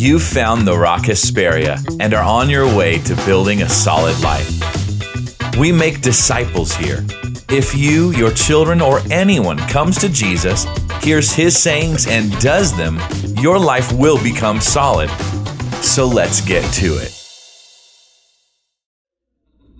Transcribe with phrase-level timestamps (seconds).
[0.00, 4.48] You've found the Rock Hesperia and are on your way to building a solid life.
[5.58, 7.04] We make disciples here.
[7.50, 10.64] If you, your children, or anyone comes to Jesus,
[11.02, 12.98] hears his sayings, and does them,
[13.42, 15.10] your life will become solid.
[15.82, 17.14] So let's get to it.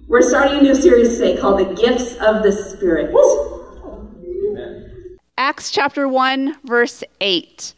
[0.06, 3.10] We're starting a new series today called The Gifts of the Spirit.
[5.38, 7.72] Acts chapter 1, verse 8.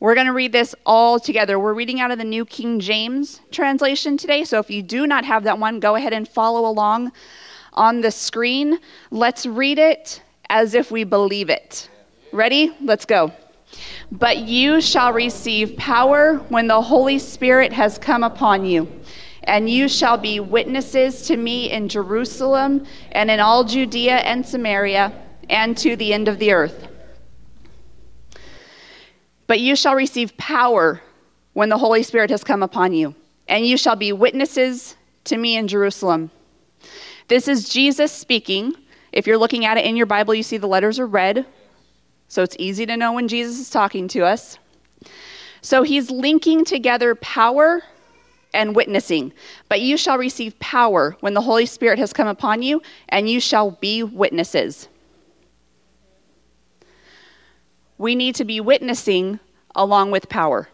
[0.00, 1.58] We're going to read this all together.
[1.58, 4.44] We're reading out of the New King James translation today.
[4.44, 7.12] So if you do not have that one, go ahead and follow along
[7.74, 8.78] on the screen.
[9.10, 11.90] Let's read it as if we believe it.
[12.32, 12.74] Ready?
[12.80, 13.30] Let's go.
[14.10, 18.90] But you shall receive power when the Holy Spirit has come upon you,
[19.44, 25.12] and you shall be witnesses to me in Jerusalem and in all Judea and Samaria
[25.50, 26.89] and to the end of the earth.
[29.50, 31.02] But you shall receive power
[31.54, 33.16] when the Holy Spirit has come upon you,
[33.48, 36.30] and you shall be witnesses to me in Jerusalem.
[37.26, 38.76] This is Jesus speaking.
[39.10, 41.46] If you're looking at it in your Bible, you see the letters are red,
[42.28, 44.56] so it's easy to know when Jesus is talking to us.
[45.62, 47.82] So he's linking together power
[48.54, 49.32] and witnessing.
[49.68, 53.40] But you shall receive power when the Holy Spirit has come upon you, and you
[53.40, 54.86] shall be witnesses.
[58.00, 59.38] We need to be witnessing
[59.74, 60.70] along with power.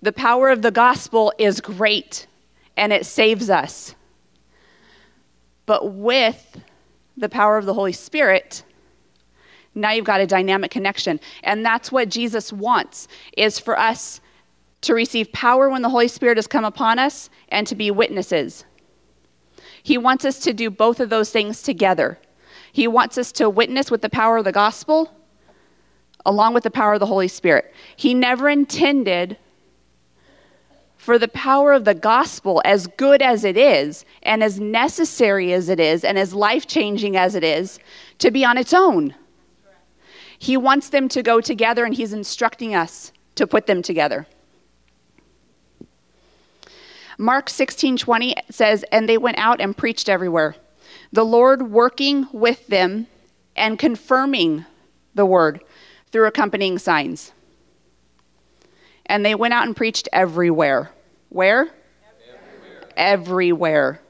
[0.00, 2.26] The power of the gospel is great
[2.74, 3.94] and it saves us.
[5.66, 6.58] But with
[7.18, 8.64] the power of the Holy Spirit,
[9.74, 11.20] now you've got a dynamic connection.
[11.42, 14.22] And that's what Jesus wants is for us
[14.80, 18.64] to receive power when the Holy Spirit has come upon us and to be witnesses.
[19.82, 22.18] He wants us to do both of those things together.
[22.72, 25.10] He wants us to witness with the power of the gospel
[26.26, 27.72] along with the power of the Holy Spirit.
[27.96, 29.36] He never intended
[30.96, 35.68] for the power of the gospel, as good as it is, and as necessary as
[35.68, 37.78] it is, and as life changing as it is,
[38.18, 39.14] to be on its own.
[40.38, 44.26] He wants them to go together, and He's instructing us to put them together.
[47.18, 50.56] Mark 16 20 says, And they went out and preached everywhere,
[51.12, 53.08] the Lord working with them
[53.56, 54.64] and confirming
[55.14, 55.62] the word
[56.14, 57.32] through accompanying signs.
[59.06, 60.92] And they went out and preached everywhere.
[61.28, 61.70] Where?
[62.46, 62.92] Everywhere.
[62.96, 64.00] everywhere.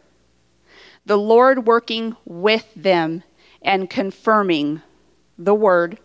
[1.06, 3.22] The Lord working with them
[3.62, 4.82] and confirming
[5.38, 5.98] the word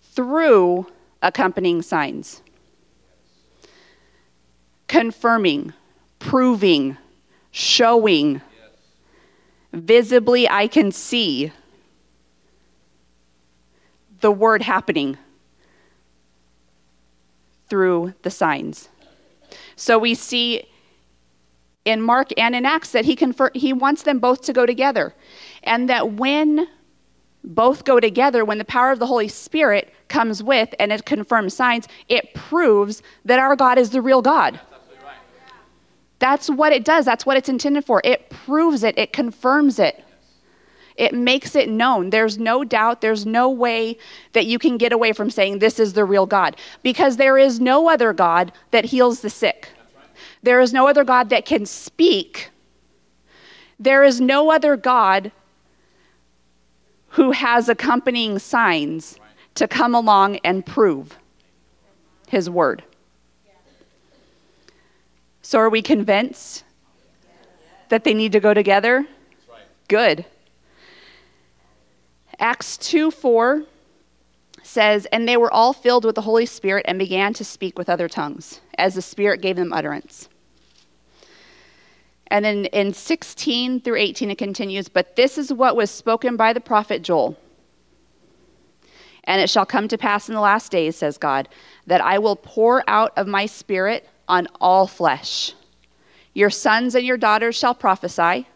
[0.00, 0.86] through
[1.20, 2.40] accompanying signs.
[4.88, 5.74] Confirming,
[6.18, 6.96] proving,
[7.50, 8.32] showing.
[8.32, 8.42] Yes.
[9.82, 11.52] Visibly, I can see
[14.20, 15.18] the word happening
[17.68, 18.88] through the signs.
[19.76, 20.64] So we see
[21.84, 25.14] in Mark and in Acts that he confer- he wants them both to go together.
[25.62, 26.68] And that when
[27.42, 31.54] both go together, when the power of the Holy Spirit comes with and it confirms
[31.54, 34.60] signs, it proves that our God is the real God.
[36.18, 37.06] That's what it does.
[37.06, 38.02] That's what it's intended for.
[38.04, 40.04] It proves it, it confirms it.
[41.00, 42.10] It makes it known.
[42.10, 43.96] There's no doubt, there's no way
[44.34, 47.58] that you can get away from saying this is the real God because there is
[47.58, 49.70] no other God that heals the sick.
[50.42, 52.50] There is no other God that can speak.
[53.78, 55.32] There is no other God
[57.08, 59.18] who has accompanying signs
[59.54, 61.16] to come along and prove
[62.28, 62.84] his word.
[65.40, 66.62] So, are we convinced
[67.88, 69.06] that they need to go together?
[69.88, 70.26] Good.
[72.40, 73.64] Acts 2 4
[74.62, 77.90] says, And they were all filled with the Holy Spirit and began to speak with
[77.90, 80.28] other tongues, as the Spirit gave them utterance.
[82.28, 86.54] And then in 16 through 18, it continues, But this is what was spoken by
[86.54, 87.36] the prophet Joel.
[89.24, 91.48] And it shall come to pass in the last days, says God,
[91.86, 95.52] that I will pour out of my spirit on all flesh.
[96.32, 98.46] Your sons and your daughters shall prophesy,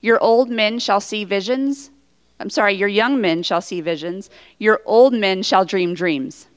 [0.00, 1.90] your old men shall see visions
[2.40, 6.48] I'm sorry, your young men shall see visions, your old men shall dream dreams.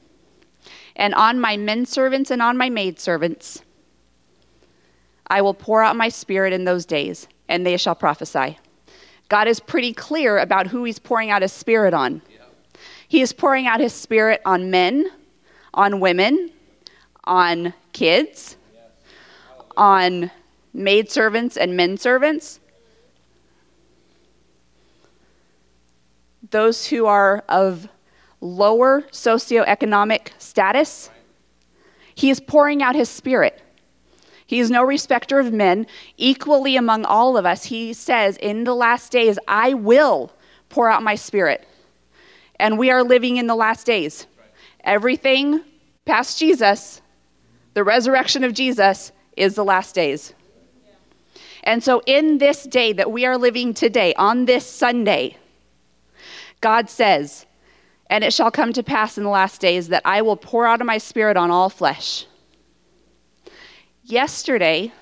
[0.95, 3.61] And on my men servants and on my maid servants,
[5.27, 8.57] I will pour out my spirit in those days, and they shall prophesy.
[9.27, 12.21] God is pretty clear about who he's pouring out his spirit on.
[13.09, 15.11] He is pouring out his spirit on men,
[15.73, 16.49] on women,
[17.25, 18.57] on kids,
[19.75, 20.31] on
[20.73, 22.59] maid servants and men servants,
[26.51, 27.87] those who are of
[28.41, 31.09] lower socioeconomic status.
[32.15, 33.61] He is pouring out his spirit.
[34.45, 35.87] He is no respecter of men.
[36.17, 40.31] Equally among all of us, he says, In the last days, I will
[40.69, 41.65] pour out my spirit.
[42.59, 44.27] And we are living in the last days.
[44.83, 45.61] Everything
[46.05, 47.01] past Jesus,
[47.73, 50.33] the resurrection of Jesus, is the last days.
[51.63, 55.37] And so, in this day that we are living today, on this Sunday,
[56.63, 57.45] God says,
[58.09, 60.79] And it shall come to pass in the last days that I will pour out
[60.79, 62.25] of my spirit on all flesh.
[64.05, 64.93] Yesterday,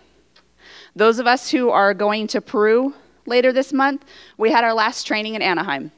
[0.95, 2.95] those of us who are going to Peru
[3.27, 4.05] later this month,
[4.39, 5.91] we had our last training in Anaheim.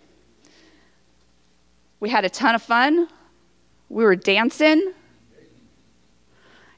[2.02, 3.08] We had a ton of fun.
[3.88, 4.92] We were dancing.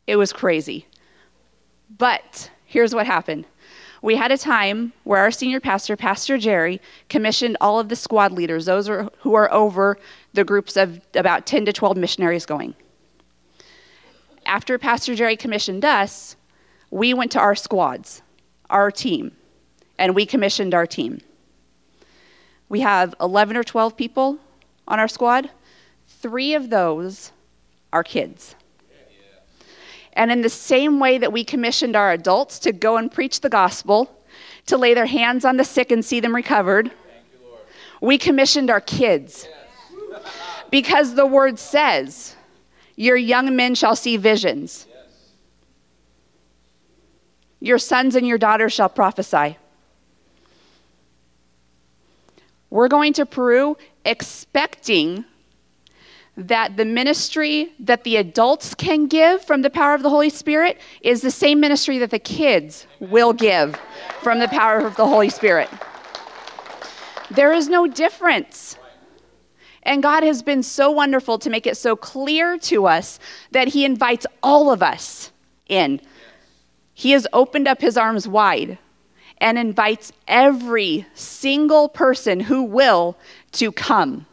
[0.05, 0.85] It was crazy.
[1.97, 3.45] But here's what happened
[4.05, 6.79] we had a time where our senior pastor, Pastor Jerry,
[7.09, 9.97] commissioned all of the squad leaders, those are, who are over
[10.33, 12.75] the groups of about 10 to 12 missionaries going.
[14.45, 16.35] After Pastor Jerry commissioned us,
[16.91, 18.21] we went to our squads,
[18.69, 19.31] our team,
[19.97, 21.19] and we commissioned our team.
[22.69, 24.37] We have 11 or 12 people
[24.87, 25.49] on our squad.
[26.07, 27.31] Three of those
[27.91, 28.53] are kids.
[30.15, 33.49] And in the same way that we commissioned our adults to go and preach the
[33.49, 34.11] gospel,
[34.67, 36.91] to lay their hands on the sick and see them recovered, you,
[38.01, 39.47] we commissioned our kids.
[40.09, 40.21] Yes.
[40.71, 42.35] because the word says,
[42.95, 45.31] Your young men shall see visions, yes.
[47.59, 49.57] your sons and your daughters shall prophesy.
[52.69, 55.25] We're going to Peru expecting
[56.37, 60.79] that the ministry that the adults can give from the power of the Holy Spirit
[61.01, 63.79] is the same ministry that the kids will give
[64.21, 65.69] from the power of the Holy Spirit.
[67.31, 68.77] There is no difference.
[69.83, 73.19] And God has been so wonderful to make it so clear to us
[73.51, 75.31] that He invites all of us
[75.67, 76.01] in.
[76.93, 78.77] He has opened up His arms wide
[79.37, 83.17] and invites every single person who will
[83.53, 84.25] to come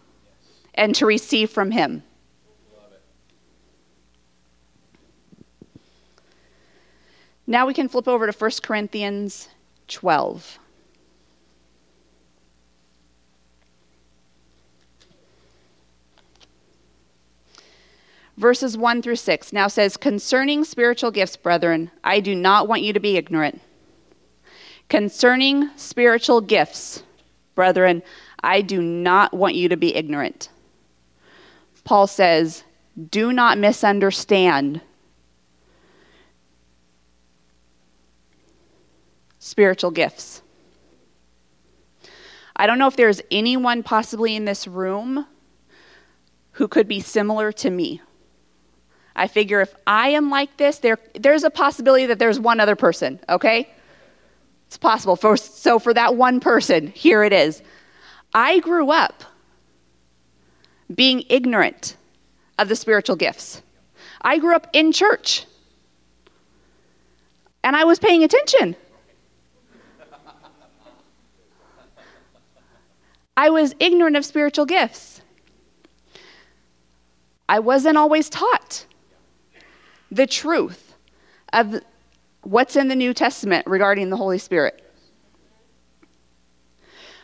[0.75, 2.03] and to receive from Him.
[7.47, 9.49] Now we can flip over to 1 Corinthians
[9.89, 10.59] 12.
[18.39, 22.93] Verses 1 through 6 now says, Concerning spiritual gifts, brethren, I do not want you
[22.93, 23.61] to be ignorant.
[24.89, 27.03] Concerning spiritual gifts,
[27.55, 28.03] brethren,
[28.43, 30.49] I do not want you to be ignorant.
[31.85, 32.65] Paul says,
[33.11, 34.81] do not misunderstand
[39.39, 40.43] spiritual gifts.
[42.55, 45.27] I don't know if there's anyone possibly in this room
[46.53, 48.01] who could be similar to me.
[49.17, 52.77] I figure if I am like this, there, there's a possibility that there's one other
[52.77, 53.69] person, okay?
[54.69, 55.17] It's possible.
[55.17, 57.63] For, so for that one person, here it is.
[58.33, 59.25] I grew up
[60.95, 61.97] being ignorant
[62.59, 63.63] of the spiritual gifts.
[64.21, 65.47] I grew up in church
[67.65, 68.77] and I was paying attention.
[73.37, 75.23] I was ignorant of spiritual gifts.
[77.49, 78.87] I wasn't always taught
[80.11, 80.95] the truth
[81.53, 81.83] of
[82.43, 84.92] what's in the New Testament regarding the Holy Spirit.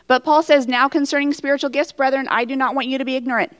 [0.09, 3.15] But Paul says, Now concerning spiritual gifts, brethren, I do not want you to be
[3.15, 3.55] ignorant.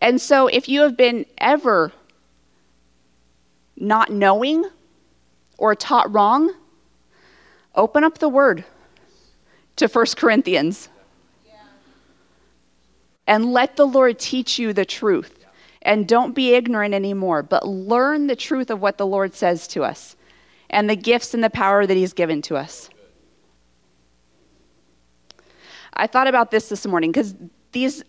[0.00, 1.92] And so if you have been ever
[3.76, 4.64] not knowing
[5.58, 6.54] or taught wrong,
[7.74, 8.64] open up the word
[9.76, 10.88] to 1 Corinthians
[13.26, 15.44] and let the Lord teach you the truth.
[15.84, 19.82] And don't be ignorant anymore, but learn the truth of what the Lord says to
[19.82, 20.14] us
[20.70, 22.88] and the gifts and the power that He's given to us.
[25.94, 27.34] I thought about this this morning because
[27.72, 28.02] these,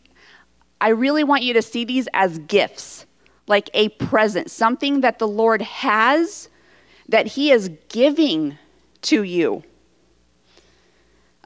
[0.79, 3.05] I really want you to see these as gifts,
[3.47, 6.49] like a present, something that the Lord has
[7.09, 8.57] that He is giving
[9.03, 9.63] to you.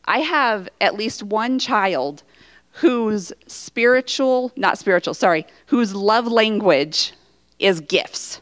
[0.06, 2.24] I have at least one child
[2.72, 7.14] whose spiritual, not spiritual, sorry, whose love language
[7.60, 8.40] is gifts.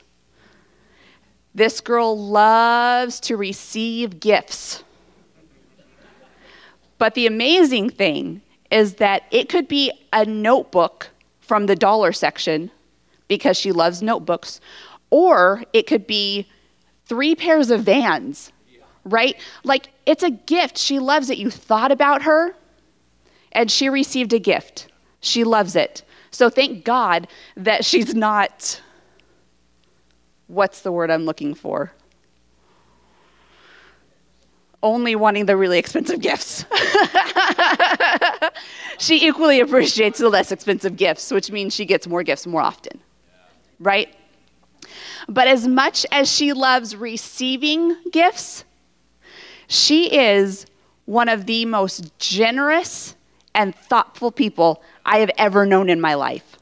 [1.55, 4.83] This girl loves to receive gifts.
[6.97, 11.09] But the amazing thing is that it could be a notebook
[11.39, 12.71] from the dollar section
[13.27, 14.59] because she loves notebooks,
[15.09, 16.47] or it could be
[17.05, 18.51] three pairs of vans,
[19.03, 19.35] right?
[19.63, 20.77] Like it's a gift.
[20.77, 21.37] She loves it.
[21.37, 22.55] You thought about her
[23.51, 24.87] and she received a gift.
[25.21, 26.03] She loves it.
[26.31, 28.81] So thank God that she's not
[30.47, 31.91] what's the word I'm looking for?
[34.85, 36.63] Only wanting the really expensive gifts.
[38.99, 42.99] she equally appreciates the less expensive gifts, which means she gets more gifts more often.
[43.79, 44.15] Right?
[45.27, 48.63] But as much as she loves receiving gifts,
[49.67, 50.67] she is
[51.05, 53.15] one of the most generous
[53.55, 56.57] and thoughtful people I have ever known in my life.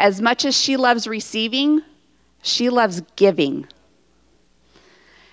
[0.00, 1.80] As much as she loves receiving,
[2.42, 3.68] she loves giving.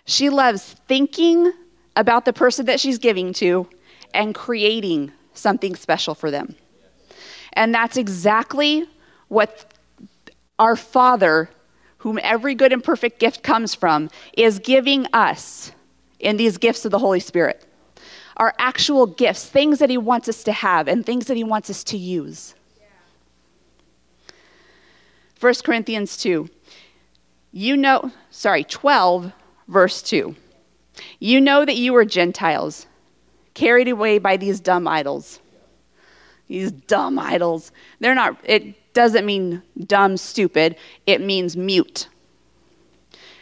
[0.10, 1.54] She loves thinking
[1.96, 3.70] about the person that she's giving to
[4.12, 6.56] and creating something special for them.
[7.54, 8.88] And that's exactly
[9.28, 9.72] what
[10.58, 11.52] our Father,
[12.00, 15.74] whom every good and perfect gift comes from, is giving us
[16.18, 17.68] in these gifts of the Holy Spirit.
[18.38, 21.70] Our actual gifts, things that He wants us to have and things that He wants
[21.70, 22.56] us to use.
[25.40, 26.50] 1 Corinthians 2.
[27.52, 29.34] You know, sorry, 12,
[29.70, 30.36] verse 2.
[31.20, 32.88] You know that you were Gentiles,
[33.54, 35.40] carried away by these dumb idols.
[36.48, 37.72] These dumb idols.
[38.00, 42.10] They're not, it doesn't mean dumb, stupid, it means mute.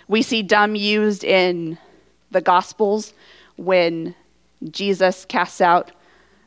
[0.07, 1.77] We see dumb used in
[2.31, 3.13] the Gospels
[3.55, 4.13] when
[4.69, 5.91] Jesus casts out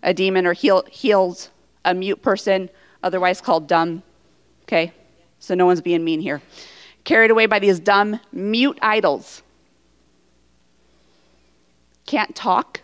[0.03, 1.51] a demon or heal, heals
[1.85, 2.69] a mute person,
[3.03, 4.03] otherwise called dumb.
[4.65, 4.93] Okay?
[5.41, 6.43] So no one's being mean here.
[7.05, 9.43] Carried away by these dumb, mute idols.
[12.11, 12.81] Can't talk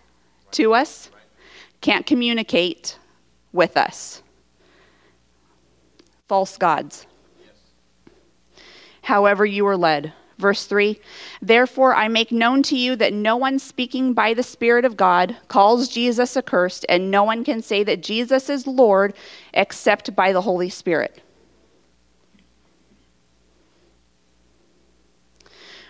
[0.53, 1.11] to us,
[1.81, 2.97] can't communicate
[3.53, 4.23] with us.
[6.29, 7.09] False gods.
[9.03, 10.13] However, you were led.
[10.39, 11.01] Verse 3
[11.43, 15.37] Therefore, I make known to you that no one speaking by the Spirit of God
[15.49, 19.13] calls Jesus accursed, and no one can say that Jesus is Lord
[19.53, 21.21] except by the Holy Spirit.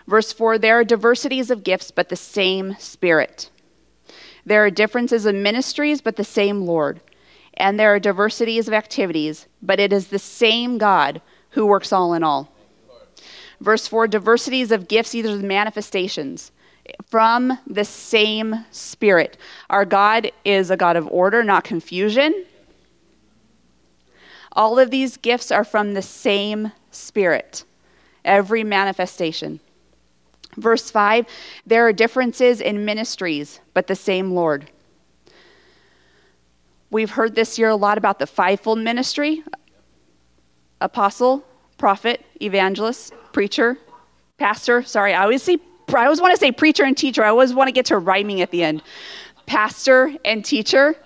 [0.07, 3.51] Verse 4 There are diversities of gifts, but the same Spirit.
[4.45, 7.01] There are differences of ministries, but the same Lord.
[7.55, 11.21] And there are diversities of activities, but it is the same God
[11.51, 12.53] who works all in all.
[13.61, 16.53] Verse 4 diversities of gifts, either the manifestations
[17.07, 19.37] from the same Spirit.
[19.71, 22.45] Our God is a God of order, not confusion.
[24.53, 27.65] All of these gifts are from the same Spirit,
[28.25, 29.61] every manifestation.
[30.57, 31.27] Verse 5
[31.67, 34.71] there are differences in ministries, but the same Lord.
[36.91, 39.43] We've heard this year a lot about the fivefold ministry
[40.81, 41.45] apostle,
[41.79, 43.79] prophet, evangelist, preacher,
[44.39, 44.83] pastor.
[44.83, 45.59] Sorry, I always say
[45.95, 47.23] I always want to say preacher and teacher.
[47.23, 48.83] I always want to get to rhyming at the end.
[49.47, 50.97] Pastor and teacher.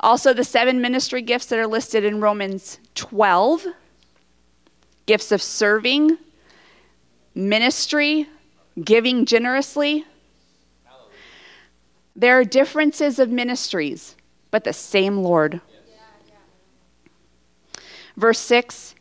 [0.00, 3.66] Also, the seven ministry gifts that are listed in Romans 12
[5.06, 6.18] gifts of serving,
[7.34, 8.26] ministry,
[8.84, 10.04] giving generously.
[12.16, 14.16] There are differences of ministries,
[14.50, 15.60] but the same Lord.
[18.16, 18.94] Verse 6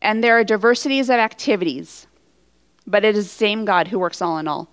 [0.00, 2.06] And there are diversities of activities,
[2.86, 4.68] but it is the same God who works all in all.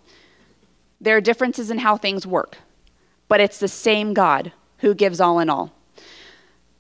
[1.02, 2.58] There are differences in how things work,
[3.28, 5.74] but it's the same God who gives all in all.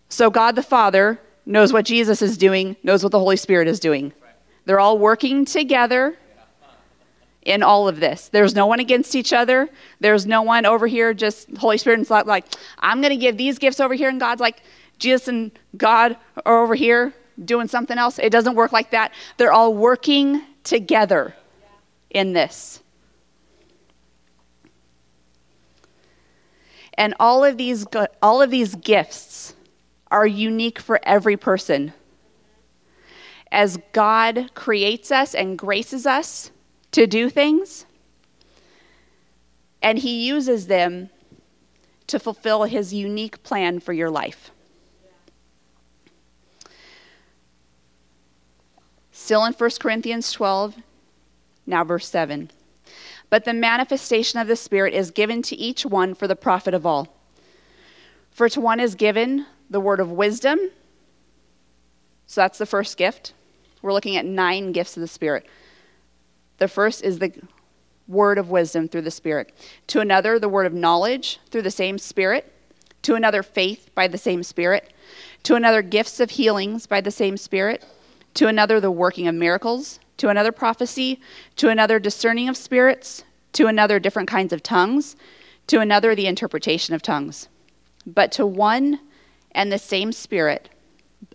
[0.07, 3.79] So, God the Father knows what Jesus is doing, knows what the Holy Spirit is
[3.79, 4.13] doing.
[4.65, 6.17] They're all working together
[7.46, 8.30] in all of this.
[8.30, 9.70] There's no one against each other.
[10.00, 12.46] There's no one over here just Holy Spirit and like, like
[12.80, 14.64] I'm going to give these gifts over here, and God's like
[14.98, 18.20] Jesus and God are over here doing something else.
[18.20, 19.14] It doesn't work like that.
[19.38, 21.36] They're all working together
[22.10, 22.82] in this.
[26.98, 27.86] And all of these
[28.22, 29.54] all of these gifts
[30.10, 31.94] are unique for every person.
[33.52, 36.52] As God creates us and graces us,
[36.96, 37.86] to do things,
[39.82, 41.10] and He uses them
[42.08, 44.52] to fulfill His unique plan for your life.
[49.12, 50.78] Still in 1 Corinthians 12,
[51.68, 52.50] now verse 7.
[53.30, 56.86] But the manifestation of the Spirit is given to each one for the profit of
[56.86, 57.14] all.
[58.32, 60.60] For to one is given the word of wisdom.
[62.25, 63.34] So that's the first gift.
[63.82, 65.46] We're looking at nine gifts of the Spirit.
[66.58, 67.34] The first is the
[68.08, 69.54] word of wisdom through the Spirit.
[69.88, 72.52] To another, the word of knowledge through the same Spirit.
[73.04, 74.94] To another, faith by the same Spirit.
[75.44, 77.86] To another, gifts of healings by the same Spirit.
[78.36, 80.00] To another, the working of miracles.
[80.18, 81.20] To another, prophecy.
[81.58, 83.24] To another, discerning of spirits.
[83.54, 85.16] To another, different kinds of tongues.
[85.68, 87.48] To another, the interpretation of tongues.
[88.06, 89.00] But to one
[89.52, 90.70] and the same Spirit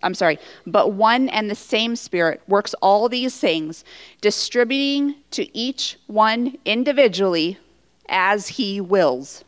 [0.03, 3.85] I'm sorry, but one and the same Spirit works all these things,
[4.21, 7.59] distributing to each one individually
[8.09, 9.45] as he wills.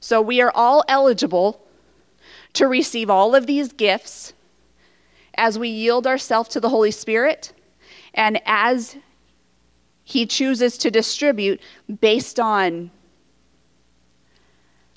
[0.00, 1.60] So we are all eligible
[2.54, 4.32] to receive all of these gifts
[5.34, 7.52] as we yield ourselves to the Holy Spirit
[8.14, 8.96] and as
[10.04, 11.60] he chooses to distribute
[12.00, 12.90] based on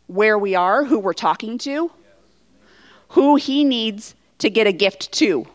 [0.07, 1.91] where we are, who we're talking to,
[3.13, 5.45] who he needs to get a gift to.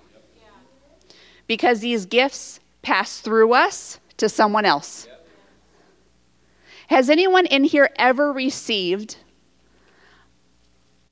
[1.47, 5.09] Because these gifts pass through us to someone else.
[6.87, 9.17] Has anyone in here ever received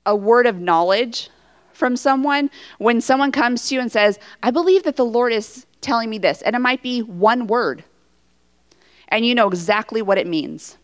[0.05, 1.29] a word of knowledge
[1.73, 5.65] from someone when someone comes to you and says, I believe that the Lord is
[5.81, 7.83] telling me this, and it might be one word,
[9.09, 10.77] and you know exactly what it means?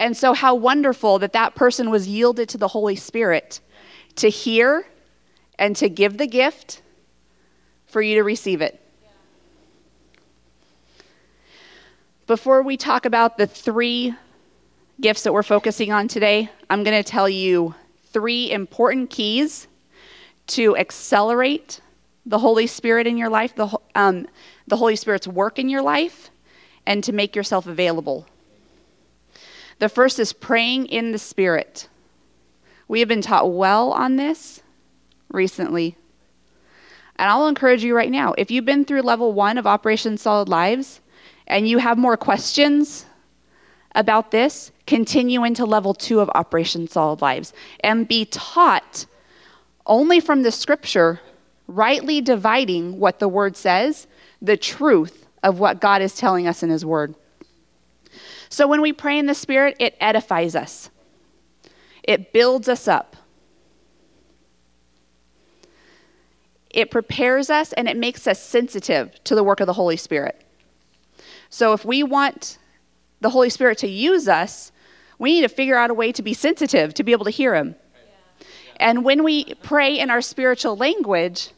[0.00, 3.60] And so, how wonderful that that person was yielded to the Holy Spirit
[4.16, 4.86] to hear
[5.58, 6.80] and to give the gift
[7.84, 8.80] for you to receive it.
[12.26, 14.14] Before we talk about the three
[15.02, 17.74] gifts that we're focusing on today, I'm going to tell you
[18.06, 19.68] three important keys
[20.46, 21.82] to accelerate
[22.24, 24.26] the Holy Spirit in your life, the, um,
[24.66, 26.30] the Holy Spirit's work in your life,
[26.86, 28.26] and to make yourself available.
[29.80, 31.88] The first is praying in the Spirit.
[32.86, 34.62] We have been taught well on this
[35.32, 35.96] recently.
[37.16, 40.48] And I'll encourage you right now if you've been through level one of Operation Solid
[40.50, 41.00] Lives
[41.46, 43.06] and you have more questions
[43.94, 49.06] about this, continue into level two of Operation Solid Lives and be taught
[49.86, 51.20] only from the scripture,
[51.66, 54.06] rightly dividing what the word says,
[54.42, 57.14] the truth of what God is telling us in his word.
[58.50, 60.90] So when we pray in the Spirit, it edifies us,
[62.02, 63.16] it builds us up,
[66.68, 70.44] it prepares us, and it makes us sensitive to the work of the Holy Spirit.
[71.48, 72.58] So if we want
[73.20, 74.72] the Holy Spirit to use us,
[75.18, 77.54] we need to figure out a way to be sensitive, to be able to hear
[77.54, 77.76] Him.
[78.76, 81.50] And when we pray in our spiritual language,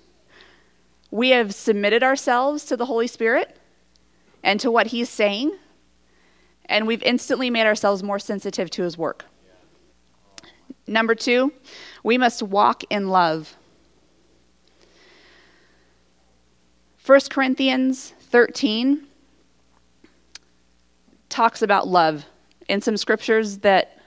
[1.11, 3.57] we have submitted ourselves to the Holy Spirit
[4.43, 5.57] and to what He's saying
[6.67, 9.25] and we've instantly made ourselves more sensitive to his work.
[10.87, 11.53] Number two,
[12.03, 13.57] we must walk in love.
[17.05, 19.07] 1 Corinthians 13
[21.29, 22.25] talks about love
[22.69, 23.99] in some scriptures that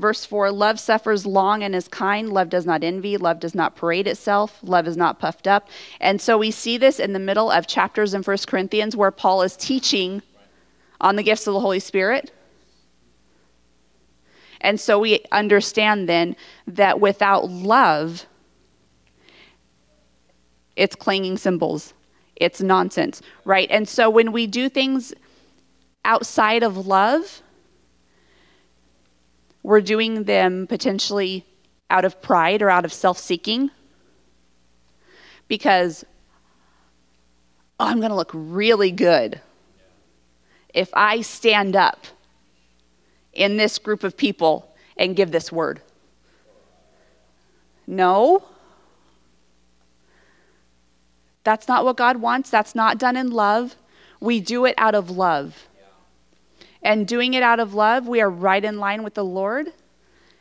[0.00, 2.30] Verse 4 Love suffers long and is kind.
[2.30, 3.18] Love does not envy.
[3.18, 4.58] Love does not parade itself.
[4.62, 5.68] Love is not puffed up.
[6.00, 9.42] And so we see this in the middle of chapters in 1 Corinthians where Paul
[9.42, 10.22] is teaching
[11.02, 12.32] on the gifts of the Holy Spirit.
[14.62, 16.34] And so we understand then
[16.66, 18.24] that without love,
[20.76, 21.92] it's clanging cymbals,
[22.36, 23.68] it's nonsense, right?
[23.70, 25.12] And so when we do things
[26.06, 27.42] outside of love,
[29.62, 31.44] we're doing them potentially
[31.90, 33.70] out of pride or out of self seeking
[35.48, 36.04] because
[37.78, 39.40] oh, I'm going to look really good
[40.72, 42.06] if I stand up
[43.32, 45.80] in this group of people and give this word.
[47.86, 48.44] No.
[51.42, 52.50] That's not what God wants.
[52.50, 53.74] That's not done in love.
[54.20, 55.66] We do it out of love
[56.82, 59.72] and doing it out of love, we are right in line with the Lord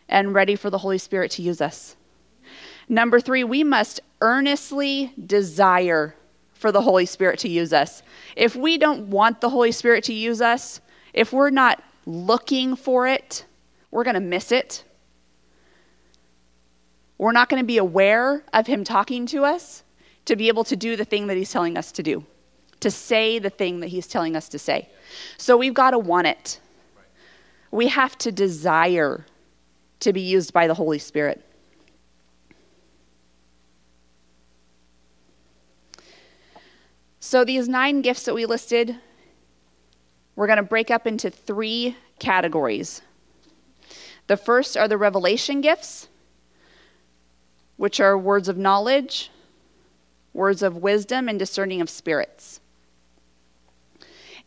[0.07, 1.95] and ready for the Holy Spirit to use us.
[2.87, 6.15] Number three, we must earnestly desire
[6.53, 8.01] for the Holy Spirit to use us.
[8.35, 10.81] If we don't want the Holy Spirit to use us,
[11.13, 13.45] if we're not looking for it,
[13.91, 14.83] we're going to miss it.
[17.17, 19.83] We're not going to be aware of Him talking to us
[20.25, 22.25] to be able to do the thing that He's telling us to do,
[22.79, 24.89] to say the thing that He's telling us to say.
[25.37, 26.59] So we've got to want it.
[27.71, 29.25] We have to desire
[29.99, 31.45] to be used by the Holy Spirit.
[37.19, 38.95] So, these nine gifts that we listed,
[40.35, 43.01] we're going to break up into three categories.
[44.27, 46.07] The first are the revelation gifts,
[47.77, 49.31] which are words of knowledge,
[50.33, 52.58] words of wisdom, and discerning of spirits.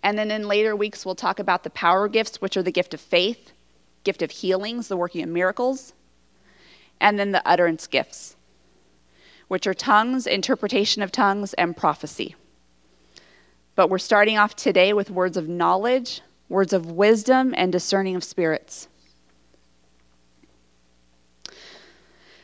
[0.02, 2.92] And then in later weeks, we'll talk about the power gifts, which are the gift
[2.94, 3.52] of faith,
[4.04, 5.92] gift of healings, the working of miracles,
[7.00, 8.36] and then the utterance gifts,
[9.48, 12.34] which are tongues, interpretation of tongues, and prophecy.
[13.74, 18.24] But we're starting off today with words of knowledge, words of wisdom, and discerning of
[18.24, 18.88] spirits.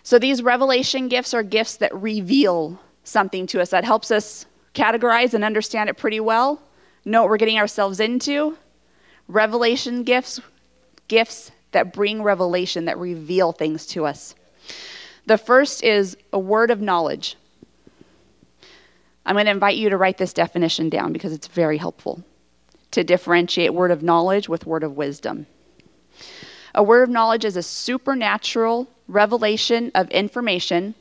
[0.04, 5.34] So these revelation gifts are gifts that reveal something to us that helps us categorize
[5.34, 6.62] and understand it pretty well
[7.04, 8.56] know what we're getting ourselves into.
[9.28, 10.40] Revelation gifts,
[11.08, 14.34] gifts that bring revelation, that reveal things to us.
[15.26, 17.36] The first is a word of knowledge.
[19.26, 22.24] I'm going to invite you to write this definition down because it's very helpful
[22.92, 25.46] to differentiate word of knowledge with word of wisdom.
[26.74, 30.94] A word of knowledge is a supernatural revelation of information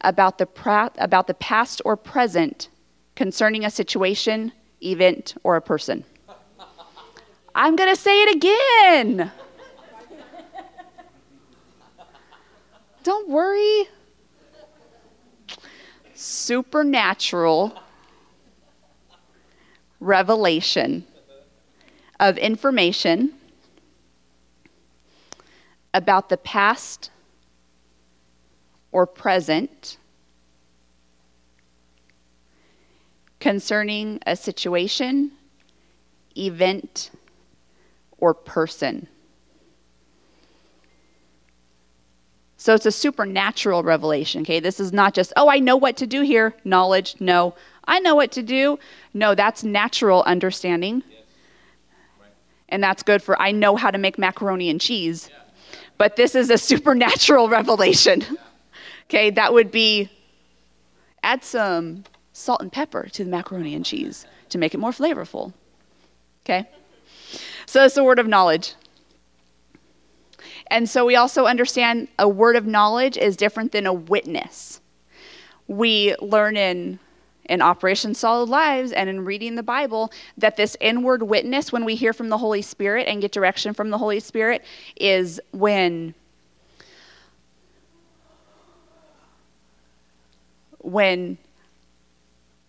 [0.00, 2.68] about the, pra- about the past or present
[3.14, 6.04] concerning a situation, event, or a person.
[7.54, 9.32] I'm going to say it again.
[13.02, 13.88] Don't worry.
[16.14, 17.80] Supernatural
[20.00, 21.04] revelation
[22.20, 23.34] of information
[25.94, 27.10] about the past
[28.92, 29.97] or present
[33.40, 35.32] concerning a situation,
[36.36, 37.10] event,
[38.18, 39.06] or person.
[42.56, 44.58] So it's a supernatural revelation, okay?
[44.58, 47.14] This is not just, oh, I know what to do here, knowledge.
[47.20, 47.54] No.
[47.84, 48.80] I know what to do.
[49.14, 51.04] No, that's natural understanding.
[51.08, 51.22] Yes.
[52.20, 52.30] Right.
[52.68, 55.30] And that's good for, I know how to make macaroni and cheese.
[55.30, 55.38] Yeah.
[55.98, 58.22] But this is a supernatural revelation.
[58.22, 58.36] Yeah.
[59.04, 60.10] Okay, that would be
[61.22, 62.04] add some
[62.38, 65.52] salt and pepper to the macaroni and cheese to make it more flavorful.
[66.44, 66.68] Okay?
[67.66, 68.74] So it's a word of knowledge.
[70.70, 74.80] And so we also understand a word of knowledge is different than a witness.
[75.66, 76.98] We learn in
[77.48, 81.94] in Operation Solid Lives and in reading the Bible that this inward witness, when we
[81.94, 84.62] hear from the Holy Spirit and get direction from the Holy Spirit,
[84.96, 86.14] is when
[90.80, 91.38] when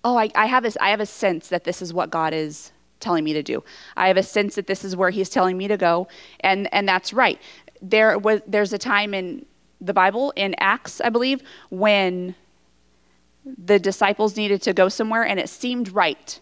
[0.03, 2.71] oh I, I have a, I have a sense that this is what God is
[2.99, 3.63] telling me to do.
[3.95, 6.07] I have a sense that this is where he's telling me to go
[6.41, 7.39] and and that's right
[7.81, 9.45] there was there's a time in
[9.81, 12.35] the Bible in Acts, I believe, when
[13.45, 16.39] the disciples needed to go somewhere and it seemed right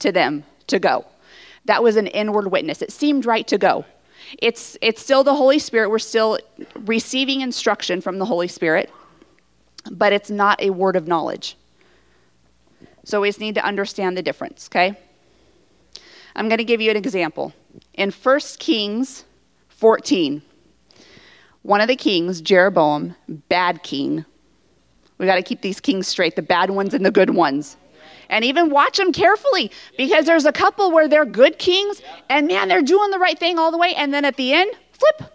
[0.00, 1.06] to them to go.
[1.64, 2.82] That was an inward witness.
[2.82, 3.84] It seemed right to go.
[4.38, 5.90] It's it's still the Holy Spirit.
[5.90, 6.38] We're still
[6.84, 8.90] receiving instruction from the Holy Spirit,
[9.90, 11.56] but it's not a word of knowledge.
[13.04, 14.96] So we just need to understand the difference, okay?
[16.34, 17.52] I'm going to give you an example.
[17.92, 19.24] In 1 Kings
[19.68, 20.42] 14,
[21.62, 23.14] one of the kings, Jeroboam,
[23.48, 24.24] bad king.
[25.18, 27.76] We got to keep these kings straight, the bad ones and the good ones.
[28.28, 32.68] And even watch them carefully because there's a couple where they're good kings and man,
[32.68, 33.94] they're doing the right thing all the way.
[33.94, 35.30] And then at the end, flip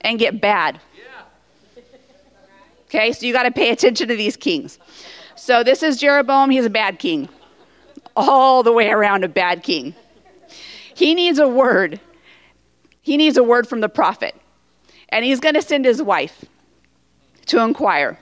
[0.00, 0.80] and get bad.
[2.86, 4.78] Okay, so you got to pay attention to these kings.
[5.36, 6.50] So this is Jeroboam.
[6.50, 7.28] He's a bad king,
[8.16, 9.94] all the way around a bad king.
[10.94, 12.00] He needs a word.
[13.02, 14.34] He needs a word from the prophet
[15.14, 16.44] and he's going to send his wife
[17.46, 18.18] to inquire.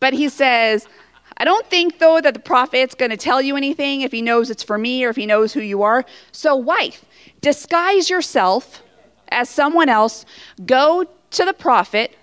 [0.00, 0.88] But he says,
[1.36, 4.50] I don't think, though, that the prophet's going to tell you anything if he knows
[4.50, 6.04] it's for me or if he knows who you are.
[6.32, 7.04] So, wife,
[7.40, 8.82] disguise yourself
[9.28, 10.24] as someone else.
[10.66, 12.16] Go to the prophet,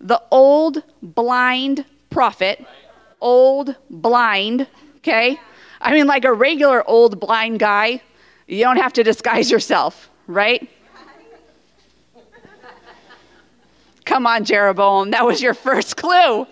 [0.00, 2.64] the old blind prophet,
[3.20, 5.38] old blind, okay?
[5.80, 8.00] I mean, like a regular old blind guy.
[8.46, 10.70] You don't have to disguise yourself, right?
[14.04, 16.46] Come on, Jeroboam, that was your first clue.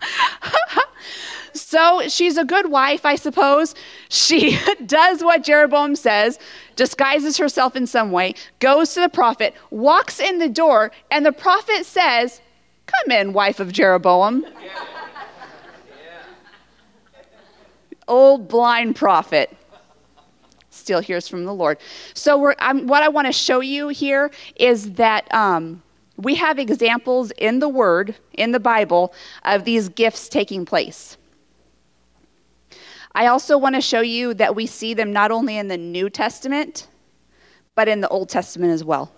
[1.52, 3.74] so she's a good wife, I suppose.
[4.08, 6.38] She does what Jeroboam says,
[6.76, 11.32] disguises herself in some way, goes to the prophet, walks in the door, and the
[11.32, 12.40] prophet says,
[12.86, 14.42] Come in, wife of Jeroboam.
[14.42, 14.86] Yeah.
[16.02, 16.22] Yeah.
[18.08, 19.56] Old blind prophet
[20.70, 21.78] still hears from the Lord.
[22.12, 25.82] So, what I want to show you here is that um,
[26.16, 31.16] we have examples in the Word, in the Bible, of these gifts taking place.
[33.14, 36.10] I also want to show you that we see them not only in the New
[36.10, 36.88] Testament,
[37.74, 39.12] but in the Old Testament as well.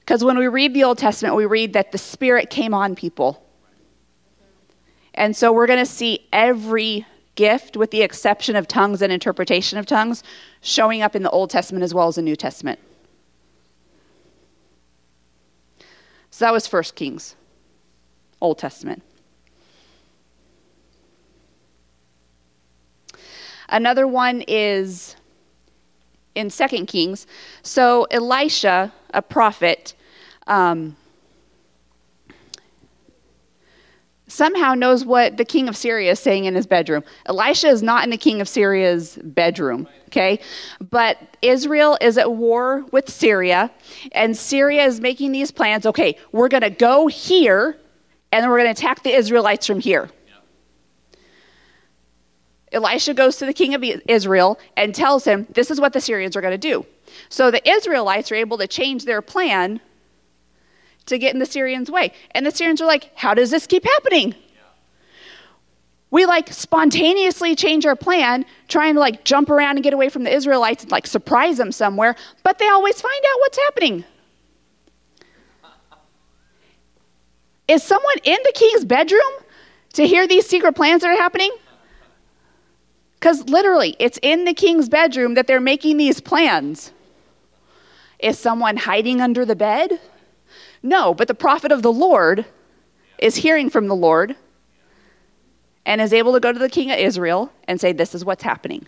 [0.00, 3.46] Because when we read the Old Testament, we read that the Spirit came on people.
[5.14, 9.78] And so we're going to see every gift, with the exception of tongues and interpretation
[9.78, 10.22] of tongues,
[10.60, 12.78] showing up in the Old Testament as well as the New Testament.
[16.30, 17.36] So that was First Kings,
[18.40, 19.02] Old Testament.
[23.68, 25.16] Another one is
[26.40, 27.26] in Second Kings.
[27.62, 29.94] So Elisha, a prophet,
[30.46, 30.96] um,
[34.30, 37.04] somehow knows what the king of Syria is saying in his bedroom.
[37.26, 40.40] Elisha is not in the king of Syria's bedroom, okay?
[40.90, 43.70] But Israel is at war with Syria,
[44.12, 45.84] and Syria is making these plans.
[45.84, 47.76] Okay, we're going to go here,
[48.32, 50.08] and then we're going to attack the Israelites from here.
[52.72, 56.36] Elisha goes to the king of Israel and tells him, This is what the Syrians
[56.36, 56.86] are going to do.
[57.28, 59.80] So the Israelites are able to change their plan
[61.06, 62.12] to get in the Syrians' way.
[62.30, 64.34] And the Syrians are like, How does this keep happening?
[66.12, 70.24] We like spontaneously change our plan, trying to like jump around and get away from
[70.24, 74.04] the Israelites and like surprise them somewhere, but they always find out what's happening.
[77.68, 79.20] Is someone in the king's bedroom
[79.92, 81.52] to hear these secret plans that are happening?
[83.20, 86.90] Because literally, it's in the king's bedroom that they're making these plans.
[88.18, 90.00] Is someone hiding under the bed?
[90.82, 92.46] No, but the prophet of the Lord
[93.18, 94.36] is hearing from the Lord
[95.84, 98.42] and is able to go to the king of Israel and say, This is what's
[98.42, 98.86] happening.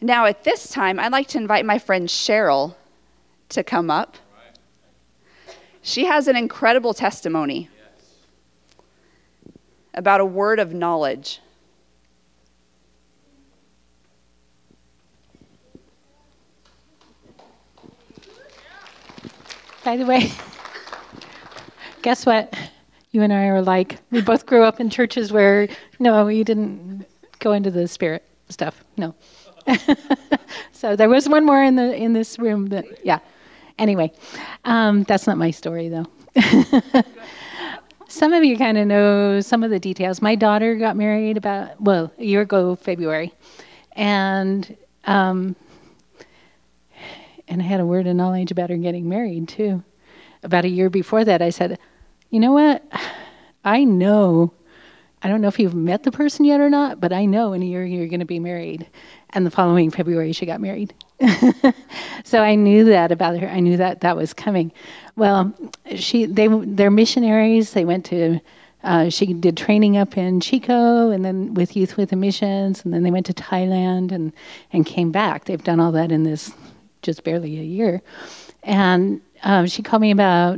[0.00, 2.74] Now, at this time, I'd like to invite my friend Cheryl
[3.50, 4.16] to come up.
[5.82, 7.70] She has an incredible testimony
[9.96, 11.40] about a word of knowledge.
[19.84, 20.32] By the way,
[22.02, 22.52] guess what?
[23.12, 23.98] You and I are like.
[24.10, 27.06] We both grew up in churches where, no, you didn't
[27.38, 28.84] go into the spirit stuff.
[28.96, 29.14] No.
[30.72, 33.20] so there was one more in the in this room that, yeah.
[33.78, 34.10] Anyway,
[34.64, 36.06] um, that's not my story though.
[38.16, 40.22] some of you kind of know some of the details.
[40.22, 43.34] My daughter got married about, well, a year ago, February.
[43.92, 44.74] And,
[45.04, 45.54] um,
[47.46, 49.84] and I had a word of knowledge about her getting married too.
[50.42, 51.78] About a year before that, I said,
[52.30, 52.82] you know what?
[53.64, 54.54] I know,
[55.26, 57.60] I don't know if you've met the person yet or not, but I know in
[57.60, 58.86] a year you're going to be married.
[59.30, 60.94] And the following February, she got married.
[62.24, 63.48] so I knew that about her.
[63.48, 64.70] I knew that that was coming.
[65.16, 65.52] Well,
[65.96, 67.72] she they they're missionaries.
[67.72, 68.38] They went to
[68.84, 72.94] uh, she did training up in Chico and then with Youth with the Missions, and
[72.94, 74.32] then they went to Thailand and
[74.72, 75.46] and came back.
[75.46, 76.52] They've done all that in this
[77.02, 78.00] just barely a year.
[78.62, 80.56] And um, she called me about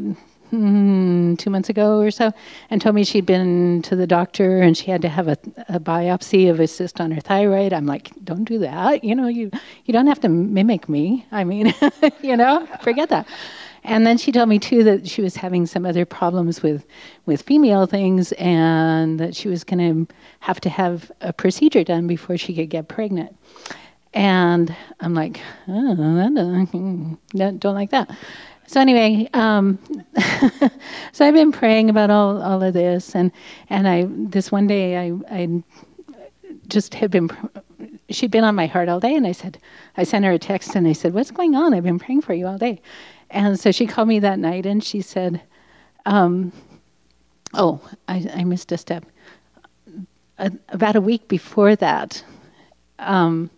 [0.52, 2.32] mm, two months ago or so
[2.70, 5.37] and told me she'd been to the doctor and she had to have a,
[5.68, 7.72] a biopsy of a cyst on her thyroid.
[7.72, 9.04] I'm like, don't do that.
[9.04, 9.50] You know, you,
[9.84, 11.26] you don't have to mimic me.
[11.32, 11.74] I mean,
[12.22, 13.26] you know, forget that.
[13.84, 16.84] And then she told me too that she was having some other problems with,
[17.26, 22.06] with female things, and that she was going to have to have a procedure done
[22.06, 23.34] before she could get pregnant.
[24.14, 28.11] And I'm like, oh, don't, don't like that.
[28.68, 29.78] So anyway, um,
[31.12, 33.33] so I've been praying about all, all of this, and
[33.70, 35.64] and I this one day I I
[36.68, 37.31] just had been
[38.11, 39.59] she'd been on my heart all day, and I said
[39.96, 41.72] I sent her a text and I said, "What's going on?
[41.72, 42.83] I've been praying for you all day,"
[43.31, 45.40] and so she called me that night and she said,
[46.04, 46.52] um,
[47.54, 49.07] "Oh, I, I missed a step."
[50.68, 52.22] about a week before that.
[53.00, 53.50] Um,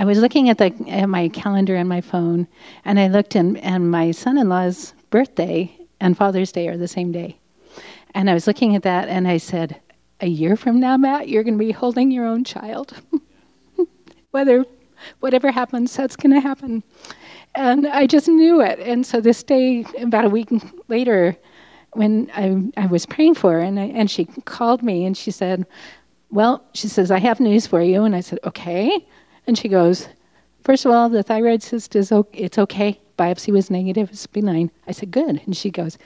[0.00, 2.48] I was looking at the at my calendar and my phone,
[2.86, 7.38] and I looked, and, and my son-in-law's birthday and Father's Day are the same day.
[8.14, 9.78] And I was looking at that, and I said,
[10.22, 12.94] "A year from now, Matt, you're going to be holding your own child.
[14.30, 14.64] Whether
[15.20, 16.82] whatever happens, that's going to happen."
[17.54, 18.78] And I just knew it.
[18.78, 20.48] And so this day, about a week
[20.88, 21.36] later,
[21.92, 25.30] when I I was praying for her, and I, and she called me, and she
[25.30, 25.66] said,
[26.30, 29.06] "Well," she says, "I have news for you." And I said, "Okay."
[29.50, 30.06] And she goes,
[30.62, 32.38] First of all, the thyroid cyst is okay.
[32.38, 33.00] It's okay.
[33.18, 34.08] Biopsy was negative.
[34.12, 34.70] It's benign.
[34.86, 35.42] I said, Good.
[35.44, 35.98] And she goes,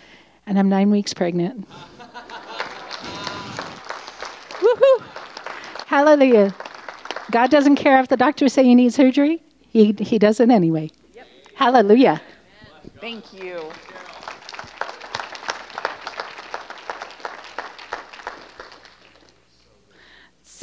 [0.47, 1.69] And I'm nine weeks pregnant.
[4.63, 5.03] Woohoo!
[5.85, 6.55] Hallelujah.
[7.33, 10.89] God doesn't care if the doctors say you need surgery, He, he does it anyway.
[11.15, 11.27] Yep.
[11.55, 12.23] Hallelujah.
[12.99, 13.61] Thank you.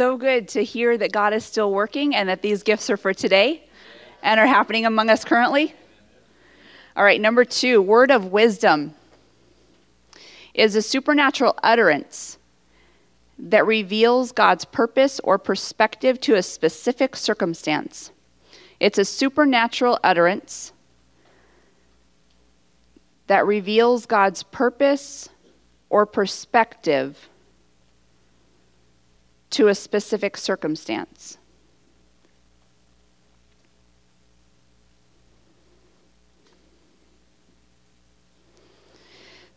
[0.01, 3.13] So good to hear that God is still working and that these gifts are for
[3.13, 3.63] today
[4.23, 5.75] and are happening among us currently.
[6.95, 8.95] All right, number two, word of wisdom
[10.55, 12.39] is a supernatural utterance
[13.37, 18.09] that reveals God's purpose or perspective to a specific circumstance.
[18.79, 20.73] It's a supernatural utterance
[23.27, 25.29] that reveals God's purpose
[25.91, 27.29] or perspective
[29.51, 31.37] to a specific circumstance.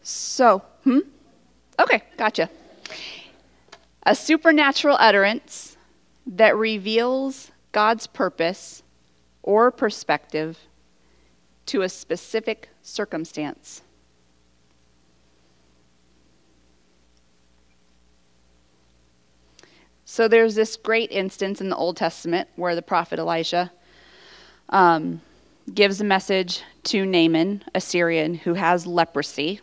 [0.02, 0.98] So, hmm?
[1.80, 2.50] Okay, gotcha.
[4.02, 5.76] A supernatural utterance
[6.26, 8.83] that reveals God's purpose
[9.42, 10.59] or perspective
[11.66, 13.83] to a specific circumstance.
[20.14, 23.72] So there's this great instance in the Old Testament where the prophet Elisha
[24.68, 25.20] um,
[25.74, 29.61] gives a message to Naaman, a Syrian who has leprosy.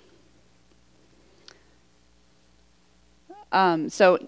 [3.54, 4.20] Um, so,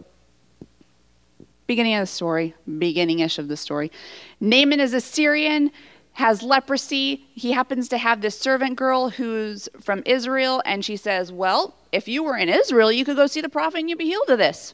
[1.67, 3.91] beginning of the story, beginning ish of the story.
[4.39, 5.71] Naaman is a Syrian,
[6.13, 7.25] has leprosy.
[7.35, 12.07] He happens to have this servant girl who's from Israel, and she says, Well, if
[12.07, 14.37] you were in Israel, you could go see the prophet and you'd be healed of
[14.37, 14.73] this.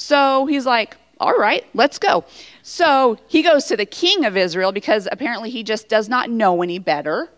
[0.00, 2.24] So he's like, All right, let's go.
[2.62, 6.62] So he goes to the king of Israel because apparently he just does not know
[6.62, 7.28] any better.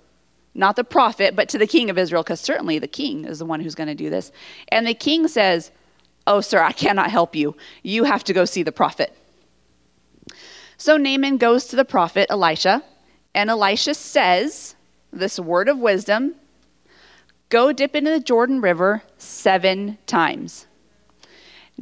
[0.55, 3.47] Not the prophet, but to the king of Israel, because certainly the king is the
[3.47, 4.31] one who's going to do this.
[4.69, 5.73] And the king says,
[6.27, 7.57] Oh, sir, I cannot help you.
[7.83, 9.13] You have to go see the prophet.
[10.77, 12.85] So Naaman goes to the prophet Elisha,
[13.35, 14.77] and Elisha says
[15.13, 16.37] this word of wisdom
[17.49, 20.67] go dip into the Jordan River seven times.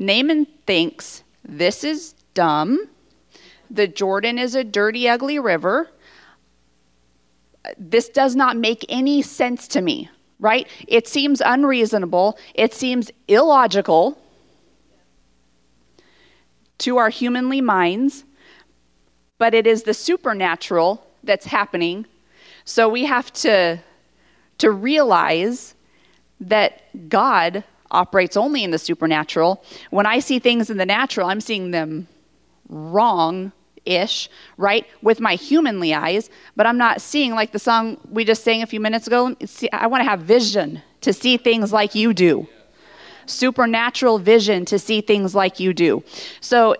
[0.00, 2.88] Naaman thinks this is dumb.
[3.70, 5.90] The Jordan is a dirty, ugly river.
[7.76, 10.08] This does not make any sense to me,
[10.38, 10.66] right?
[10.88, 12.38] It seems unreasonable.
[12.54, 14.18] It seems illogical
[16.78, 18.24] to our humanly minds,
[19.36, 22.06] but it is the supernatural that's happening.
[22.64, 23.78] So we have to,
[24.56, 25.74] to realize
[26.40, 29.62] that God operates only in the supernatural.
[29.90, 32.08] When I see things in the natural, I'm seeing them
[32.68, 33.52] wrong
[33.84, 38.44] ish, right, with my humanly eyes, but I'm not seeing, like the song we just
[38.44, 39.34] sang a few minutes ago,
[39.72, 42.46] I want to have vision to see things like you do
[43.30, 46.02] supernatural vision to see things like you do.
[46.40, 46.74] So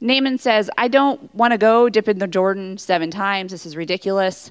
[0.00, 3.52] Naaman says, I don't want to go dip in the Jordan seven times.
[3.52, 4.50] This is ridiculous.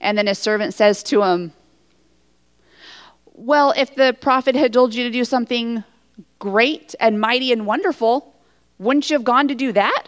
[0.00, 1.52] And then his servant says to him,
[3.36, 5.84] Well, if the prophet had told you to do something
[6.38, 8.34] great and mighty and wonderful,
[8.78, 10.04] wouldn't you have gone to do that?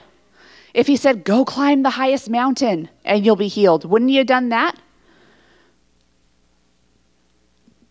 [0.74, 4.26] If he said, Go climb the highest mountain and you'll be healed, wouldn't you have
[4.26, 4.76] done that?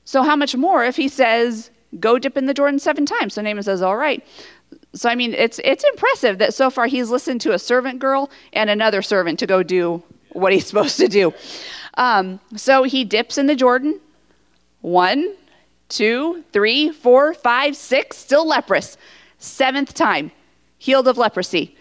[0.06, 1.70] So, how much more if he says,
[2.00, 3.34] go dip in the Jordan seven times.
[3.34, 4.26] So Naaman says, all right.
[4.94, 8.30] So I mean, it's it's impressive that so far he's listened to a servant girl
[8.54, 11.34] and another servant to go do what he's supposed to do.
[11.96, 14.00] Um, so he dips in the Jordan.
[14.88, 15.36] One,
[15.90, 18.98] two, three, four, five, six, still leprous.
[19.38, 20.32] Seventh time,
[20.78, 21.76] healed of leprosy.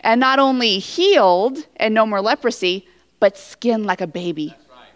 [0.00, 2.86] And not only healed and no more leprosy,
[3.20, 4.54] but skin like a baby.
[4.70, 4.88] Right.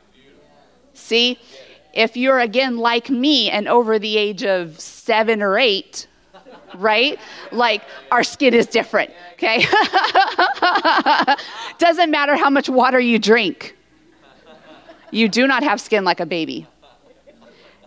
[0.94, 1.38] See?
[1.92, 6.07] if you're again like me and over the age of seven or eight,
[6.77, 7.18] right?
[7.53, 9.59] Like our skin is different, okay?
[11.79, 13.77] Doesn't matter how much water you drink,
[15.11, 16.66] you do not have skin like a baby.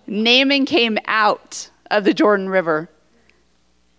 [0.07, 2.89] Naaman came out of the Jordan River,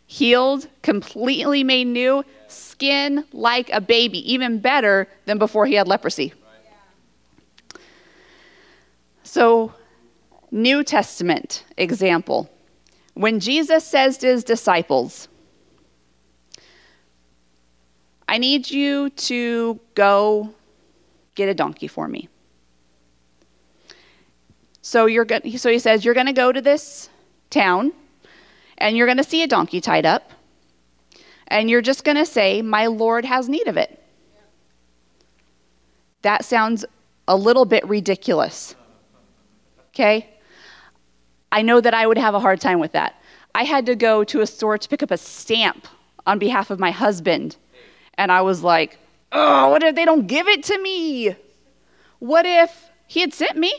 [0.06, 6.32] healed, completely made new, skin like a baby, even better than before he had leprosy.
[9.22, 9.72] So,
[10.50, 12.48] New Testament example.
[13.14, 15.28] When Jesus says to his disciples,
[18.28, 20.54] I need you to go
[21.34, 22.28] get a donkey for me.
[24.84, 27.08] So you're so he says you're going to go to this
[27.48, 27.90] town
[28.76, 30.30] and you're going to see a donkey tied up
[31.48, 33.98] and you're just going to say my Lord has need of it.
[36.20, 36.84] That sounds
[37.26, 38.74] a little bit ridiculous.
[39.88, 40.28] Okay?
[41.50, 43.14] I know that I would have a hard time with that.
[43.54, 45.88] I had to go to a store to pick up a stamp
[46.26, 47.56] on behalf of my husband.
[48.18, 48.98] And I was like,
[49.32, 51.36] oh, what if they don't give it to me?
[52.18, 53.72] What if he had sent me?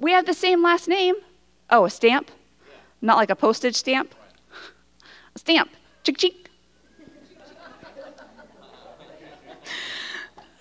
[0.00, 1.14] We have the same last name.
[1.68, 2.30] Oh, a stamp?
[3.00, 4.14] Not like a postage stamp?
[5.34, 5.70] A stamp.
[6.02, 6.50] Chick chick.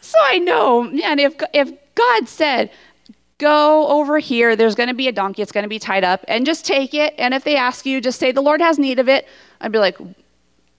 [0.02, 2.70] so I know, man, if, if God said,
[3.40, 4.56] go over here.
[4.56, 5.42] There's going to be a donkey.
[5.42, 6.24] It's going to be tied up.
[6.28, 7.16] And just take it.
[7.18, 9.28] And if they ask you, just say, the Lord has need of it.
[9.60, 9.98] I'd be like,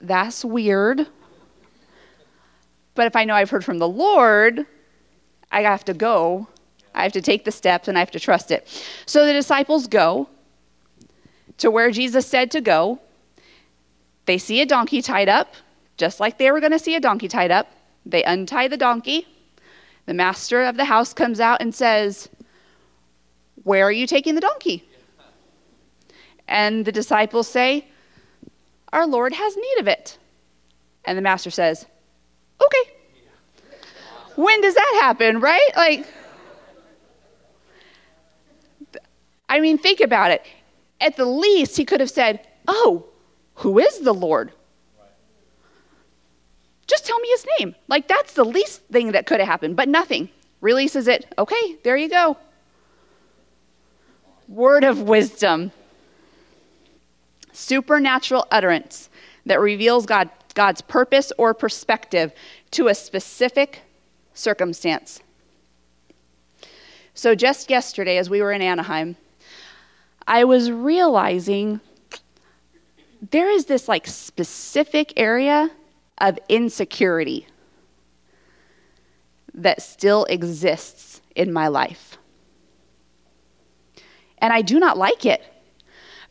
[0.00, 1.06] that's weird.
[2.94, 4.66] But if I know I've heard from the Lord,
[5.50, 6.46] I have to go.
[6.94, 8.66] I have to take the steps and I have to trust it.
[9.06, 10.28] So the disciples go
[11.58, 12.98] to where Jesus said to go.
[14.26, 15.54] They see a donkey tied up,
[15.96, 17.68] just like they were going to see a donkey tied up.
[18.06, 19.26] They untie the donkey.
[20.06, 22.28] The master of the house comes out and says,
[23.64, 24.84] Where are you taking the donkey?
[26.48, 27.86] And the disciples say,
[28.92, 30.18] Our Lord has need of it.
[31.04, 31.86] And the master says,
[32.62, 32.92] Okay.
[34.36, 35.70] When does that happen, right?
[35.76, 36.06] Like,
[39.50, 40.46] I mean, think about it.
[41.00, 43.04] At the least, he could have said, Oh,
[43.56, 44.52] who is the Lord?
[46.86, 47.74] Just tell me his name.
[47.88, 50.30] Like, that's the least thing that could have happened, but nothing.
[50.60, 51.32] Releases it.
[51.36, 52.36] Okay, there you go.
[54.48, 55.72] Word of wisdom.
[57.52, 59.08] Supernatural utterance
[59.46, 62.32] that reveals God, God's purpose or perspective
[62.72, 63.82] to a specific
[64.34, 65.20] circumstance.
[67.14, 69.16] So, just yesterday, as we were in Anaheim,
[70.26, 71.80] I was realizing
[73.30, 75.70] there is this like specific area
[76.18, 77.46] of insecurity
[79.54, 82.16] that still exists in my life.
[84.38, 85.42] And I do not like it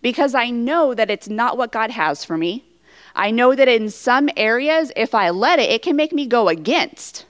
[0.02, 2.66] because I know that it's not what God has for me.
[3.16, 6.48] I know that in some areas, if I let it, it can make me go
[6.48, 7.26] against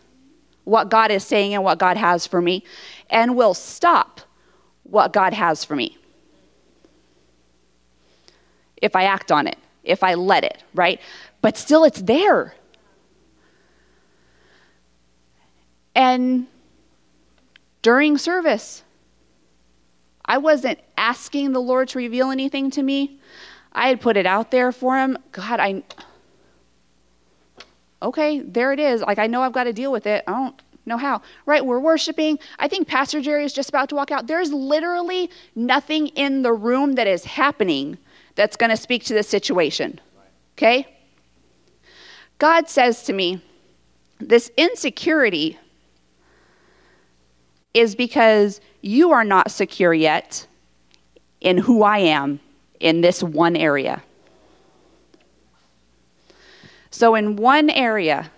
[0.63, 2.63] what God is saying and what God has for me
[3.09, 4.21] and will stop
[4.83, 5.97] what God has for me
[8.81, 10.99] if I act on it, if I let it, right?
[11.41, 12.53] But still, it's there.
[15.95, 16.47] And
[17.81, 18.83] during service,
[20.25, 23.19] I wasn't asking the Lord to reveal anything to me.
[23.73, 25.17] I had put it out there for him.
[25.31, 25.83] God, I.
[28.01, 29.01] Okay, there it is.
[29.01, 30.23] Like, I know I've got to deal with it.
[30.27, 31.21] I don't know how.
[31.45, 32.39] Right, we're worshiping.
[32.59, 34.27] I think Pastor Jerry is just about to walk out.
[34.27, 37.97] There's literally nothing in the room that is happening
[38.35, 39.99] that's going to speak to the situation.
[40.57, 40.87] Okay?
[42.37, 43.41] God says to me,
[44.19, 45.57] this insecurity
[47.73, 50.45] is because you are not secure yet
[51.41, 52.39] in who I am
[52.79, 54.01] in this one area.
[56.91, 58.31] So, in one area,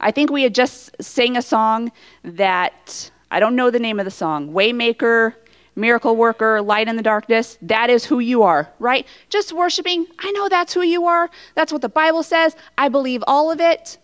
[0.00, 4.04] I think we had just sang a song that I don't know the name of
[4.04, 5.34] the song Waymaker,
[5.76, 7.58] Miracle Worker, Light in the Darkness.
[7.62, 9.06] That is who you are, right?
[9.28, 10.06] Just worshiping.
[10.18, 11.30] I know that's who you are.
[11.54, 12.56] That's what the Bible says.
[12.76, 13.98] I believe all of it.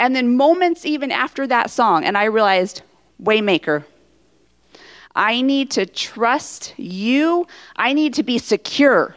[0.00, 2.82] And then moments even after that song, and I realized,
[3.22, 3.84] Waymaker.
[5.14, 7.46] I need to trust you.
[7.74, 9.16] I need to be secure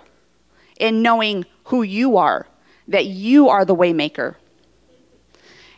[0.80, 2.48] in knowing who you are,
[2.88, 4.36] that you are the waymaker.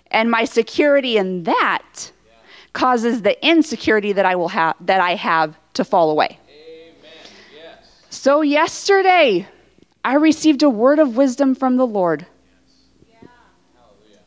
[0.10, 2.12] And my security in that
[2.74, 6.39] causes the insecurity that I will have that I have to fall away.
[7.55, 7.78] Yes.
[8.09, 9.47] So yesterday
[10.03, 12.26] I received a word of wisdom from the Lord.
[13.07, 13.21] Yes.
[13.21, 14.19] Yeah.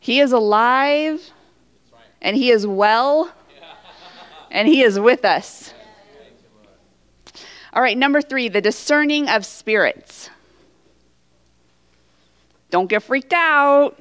[0.00, 1.30] He is alive
[1.92, 2.02] right.
[2.20, 3.32] and he is well
[4.50, 5.72] and he is with us.
[7.72, 10.28] All right, number 3, the discerning of spirits.
[12.70, 13.96] Don't get freaked out.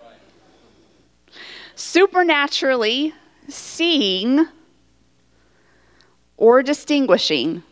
[1.75, 3.13] Supernaturally
[3.49, 4.47] seeing
[6.37, 7.63] or distinguishing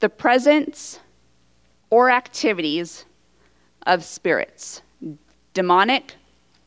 [0.00, 1.00] the presence
[1.90, 3.04] or activities
[3.86, 4.82] of spirits,
[5.54, 6.14] demonic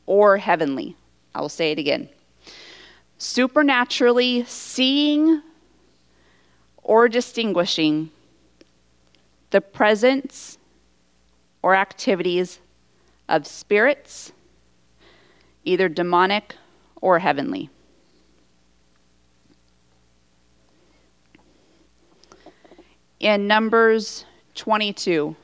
[0.06, 0.96] or heavenly.
[1.34, 2.08] I will say it again.
[3.18, 5.42] Supernaturally seeing
[6.82, 8.10] or distinguishing
[9.50, 10.58] the presence
[11.62, 12.58] or activities
[13.28, 14.32] of spirits,
[15.64, 16.56] either demonic
[17.02, 17.68] or heavenly.
[23.20, 24.24] In Numbers
[24.54, 25.36] 22,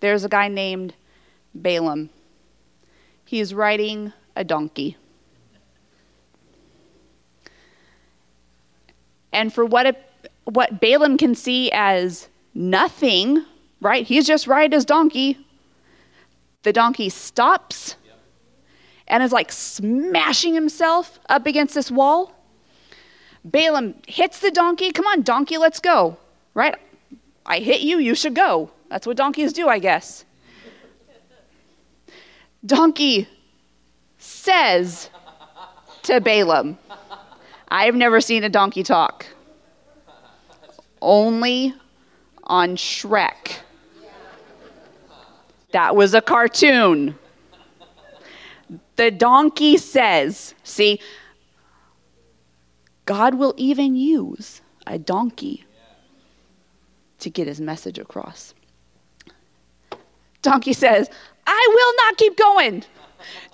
[0.00, 0.94] there's a guy named
[1.54, 2.10] Balaam.
[3.24, 4.96] He's riding a donkey.
[9.32, 10.10] And for what,
[10.44, 13.44] what Balaam can see as nothing,
[13.80, 14.06] right?
[14.06, 15.38] He's just riding his donkey.
[16.62, 17.96] The donkey stops
[19.08, 22.32] and is like smashing himself up against this wall.
[23.44, 24.90] Balaam hits the donkey.
[24.90, 26.16] Come on, donkey, let's go.
[26.54, 26.76] Right?
[27.44, 28.70] I hit you, you should go.
[28.90, 30.24] That's what donkeys do, I guess.
[32.64, 33.28] Donkey
[34.18, 35.10] says
[36.02, 36.78] to Balaam,
[37.68, 39.26] I've never seen a donkey talk.
[41.00, 41.74] Only
[42.44, 43.58] on Shrek.
[45.72, 47.16] That was a cartoon.
[48.96, 51.00] The donkey says, see,
[53.04, 55.64] God will even use a donkey
[57.18, 58.54] to get his message across.
[60.42, 61.08] Donkey says,
[61.46, 62.84] I will not keep going.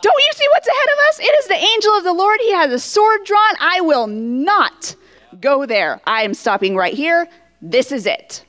[0.01, 1.21] Don't you see what's ahead of us?
[1.21, 2.39] It is the angel of the Lord.
[2.41, 3.55] He has a sword drawn.
[3.61, 4.95] I will not
[5.41, 6.01] go there.
[6.07, 7.29] I am stopping right here.
[7.61, 8.45] This is it.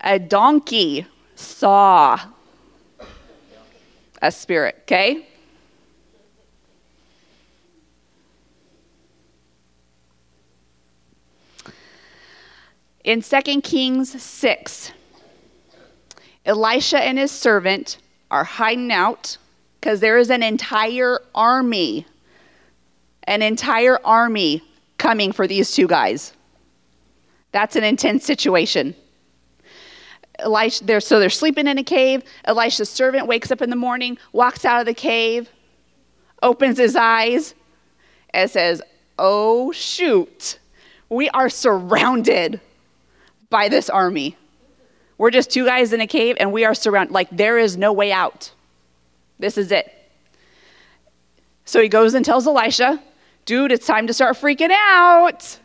[0.00, 1.06] A donkey
[1.38, 2.18] saw
[4.20, 5.26] a spirit, okay?
[13.04, 14.92] In 2 Kings 6,
[16.44, 17.98] Elisha and his servant
[18.30, 19.38] are hiding out
[19.80, 22.04] because there is an entire army,
[23.24, 24.62] an entire army
[24.98, 26.32] coming for these two guys.
[27.52, 28.94] That's an intense situation.
[30.38, 32.22] Elisha, they're, so they're sleeping in a cave.
[32.44, 35.48] Elisha's servant wakes up in the morning, walks out of the cave,
[36.42, 37.54] opens his eyes,
[38.30, 38.82] and says,
[39.18, 40.58] Oh, shoot,
[41.08, 42.60] we are surrounded
[43.50, 44.36] by this army.
[45.16, 47.12] We're just two guys in a cave and we are surrounded.
[47.12, 48.52] Like, there is no way out.
[49.38, 49.92] This is it.
[51.64, 53.02] So he goes and tells Elisha,
[53.44, 55.58] dude, it's time to start freaking out.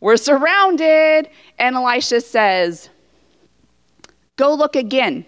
[0.00, 1.28] We're surrounded.
[1.58, 2.90] And Elisha says,
[4.40, 5.26] go look again.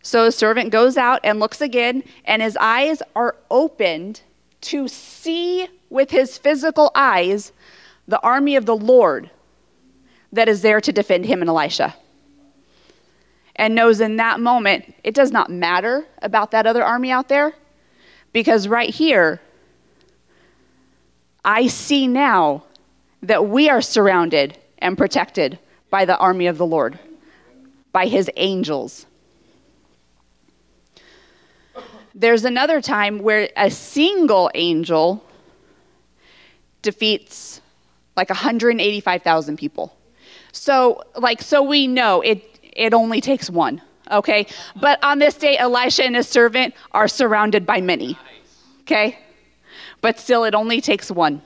[0.00, 4.22] So the servant goes out and looks again, and his eyes are opened
[4.60, 7.52] to see with his physical eyes
[8.06, 9.28] the army of the Lord
[10.32, 11.94] that is there to defend him and Elisha.
[13.56, 17.52] And knows in that moment, it does not matter about that other army out there,
[18.32, 19.40] because right here,
[21.44, 22.64] I see now
[23.22, 25.58] that we are surrounded and protected
[25.90, 26.98] by the army of the Lord,
[27.92, 29.06] by his angels.
[32.14, 35.24] There's another time where a single angel
[36.82, 37.60] defeats
[38.16, 39.96] like 185,000 people.
[40.52, 43.80] So, like, so we know it, it only takes one,
[44.10, 44.46] okay?
[44.74, 48.18] But on this day, Elisha and his servant are surrounded by many,
[48.80, 49.18] okay?
[50.00, 51.42] But still, it only takes one.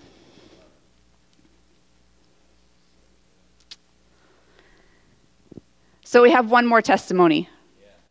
[6.13, 7.49] So we have one more testimony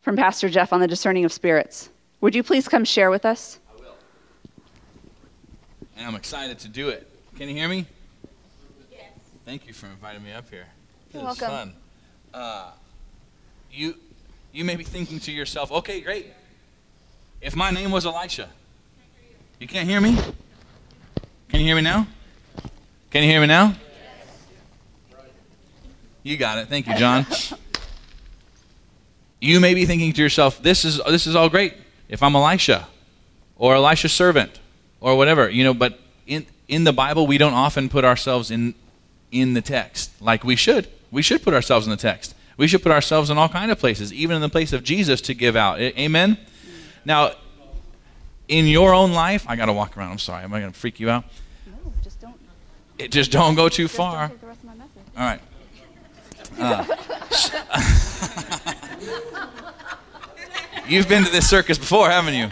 [0.00, 1.88] from Pastor Jeff on the discerning of spirits.
[2.20, 3.60] Would you please come share with us?
[3.70, 3.94] I will.
[5.96, 7.08] And I'm excited to do it.
[7.36, 7.86] Can you hear me?
[8.90, 9.02] Yes.
[9.44, 10.66] Thank you for inviting me up here.
[11.12, 11.44] You're this welcome.
[11.44, 11.74] Is fun.
[12.34, 12.70] Uh,
[13.70, 13.94] you,
[14.52, 16.26] you may be thinking to yourself, okay, great.
[17.40, 18.48] If my name was Elisha,
[19.60, 20.18] you can't hear me?
[21.50, 22.08] Can you hear me now?
[23.12, 23.76] Can you hear me now?
[26.24, 26.66] You got it.
[26.66, 27.26] Thank you, John.
[29.42, 31.74] you may be thinking to yourself, this is, this is all great
[32.08, 32.86] if I'm Elisha
[33.56, 34.60] or Elisha's servant
[35.00, 38.74] or whatever, you know, but in, in the Bible, we don't often put ourselves in,
[39.32, 40.86] in the text like we should.
[41.10, 42.36] We should put ourselves in the text.
[42.56, 45.20] We should put ourselves in all kind of places, even in the place of Jesus
[45.22, 45.80] to give out.
[45.80, 46.38] Amen?
[47.04, 47.32] Now,
[48.46, 50.12] in your own life, I got to walk around.
[50.12, 50.44] I'm sorry.
[50.44, 51.24] Am I going to freak you out?
[51.66, 52.36] No, just don't.
[52.96, 54.28] It, just don't go too far.
[54.28, 55.02] Take the rest of my message.
[55.16, 55.40] All right.
[56.58, 56.84] Uh,
[60.88, 62.48] you've been to this circus before, haven't you?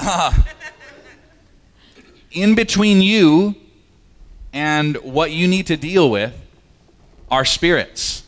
[0.00, 0.32] Uh,
[2.30, 3.54] in between you
[4.52, 6.32] and what you need to deal with
[7.30, 8.22] are spirits.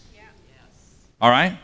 [1.20, 1.58] All right?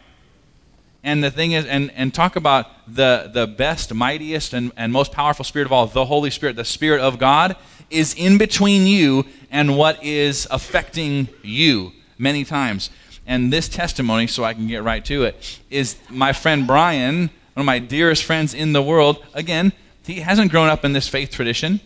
[1.03, 5.13] And the thing is, and, and talk about the, the best, mightiest, and, and most
[5.13, 7.57] powerful spirit of all, the Holy Spirit, the Spirit of God,
[7.91, 12.91] is in between you and what is affecting you many times.
[13.27, 17.23] And this testimony, so I can get right to it, is my friend Brian,
[17.55, 19.25] one of my dearest friends in the world.
[19.35, 19.73] Again,
[20.05, 21.81] he hasn't grown up in this faith tradition.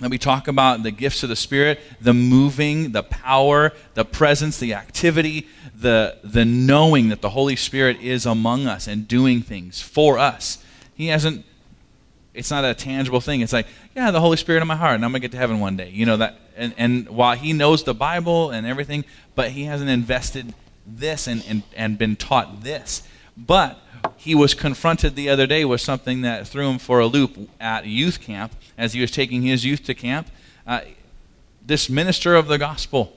[0.00, 4.58] And we talk about the gifts of the Spirit, the moving, the power, the presence,
[4.58, 9.80] the activity, the, the knowing that the Holy Spirit is among us and doing things
[9.80, 10.62] for us.
[10.94, 11.44] He hasn't,
[12.34, 13.40] it's not a tangible thing.
[13.40, 15.38] It's like, yeah, the Holy Spirit in my heart, and I'm going to get to
[15.38, 15.90] heaven one day.
[15.90, 19.90] You know, that, and, and while he knows the Bible and everything, but he hasn't
[19.90, 20.54] invested
[20.86, 23.02] this and, and, and been taught this.
[23.36, 23.78] But
[24.16, 27.86] he was confronted the other day with something that threw him for a loop at
[27.86, 30.28] youth camp as he was taking his youth to camp.
[30.66, 30.80] Uh,
[31.64, 33.16] this minister of the gospel,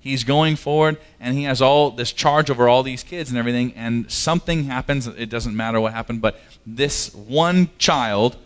[0.00, 3.72] he's going forward and he has all this charge over all these kids and everything,
[3.74, 5.06] and something happens.
[5.06, 8.36] It doesn't matter what happened, but this one child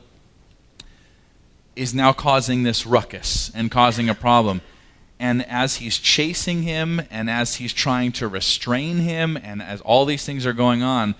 [1.76, 4.60] is now causing this ruckus and causing a problem.
[5.22, 10.04] And as he's chasing him and as he's trying to restrain him, and as all
[10.04, 11.14] these things are going on,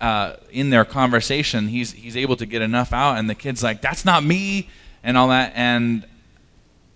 [0.00, 3.80] uh, in their conversation, he's, he's able to get enough out, and the kid's like,
[3.80, 4.68] That's not me.
[5.04, 5.52] and all that.
[5.54, 6.04] And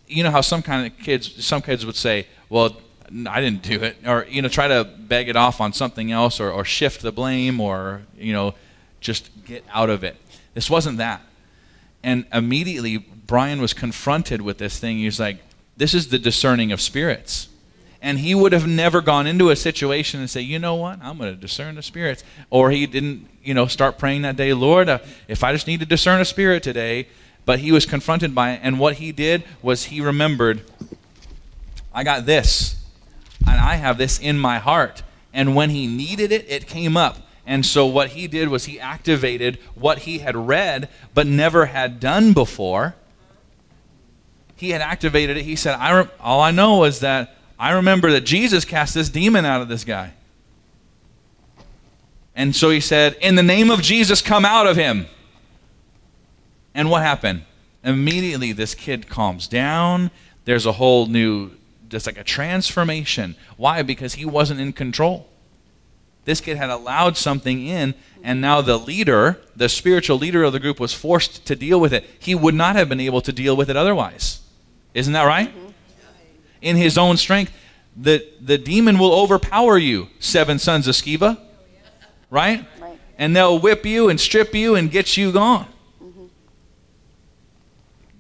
[0.09, 2.77] you know how some kind of kids, some kids would say, "Well,
[3.29, 6.41] I didn't do it," or you know, try to beg it off on something else,
[6.41, 8.55] or, or shift the blame, or you know,
[9.01, 10.17] just get out of it.
[10.55, 11.23] This wasn't that.
[12.03, 14.99] And immediately, Brian was confronted with this thing.
[14.99, 15.39] He's like,
[15.81, 17.49] "This is the discerning of spirits."
[18.03, 21.19] and he would have never gone into a situation and say, you know what, I'm
[21.19, 22.25] going to discern the spirits.
[22.49, 25.81] Or he didn't, you know, start praying that day, Lord, uh, if I just need
[25.81, 27.09] to discern a spirit today.
[27.45, 30.63] But he was confronted by it, and what he did was he remembered,
[31.93, 32.77] I got this,
[33.47, 35.03] and I have this in my heart.
[35.33, 37.19] And when he needed it, it came up.
[37.47, 41.99] And so what he did was he activated what he had read but never had
[41.99, 42.95] done before.
[44.61, 45.45] He had activated it.
[45.45, 49.09] He said, I re- all I know is that I remember that Jesus cast this
[49.09, 50.13] demon out of this guy.
[52.37, 55.07] And so he said, In the name of Jesus, come out of him.
[56.75, 57.45] And what happened?
[57.83, 60.11] Immediately, this kid calms down.
[60.45, 61.53] There's a whole new,
[61.89, 63.37] just like a transformation.
[63.57, 63.81] Why?
[63.81, 65.27] Because he wasn't in control.
[66.27, 70.61] This kid had allowed something in, and now the leader, the spiritual leader of the
[70.61, 72.05] group, was forced to deal with it.
[72.19, 74.41] He would not have been able to deal with it otherwise.
[74.95, 75.53] Isn't that right?
[76.61, 77.53] In his own strength,
[77.97, 81.39] the, the demon will overpower you, seven sons of Sceva.
[82.31, 82.65] Right?
[82.81, 82.99] right?
[83.19, 85.67] And they'll whip you and strip you and get you gone.
[86.03, 86.27] Mm-hmm.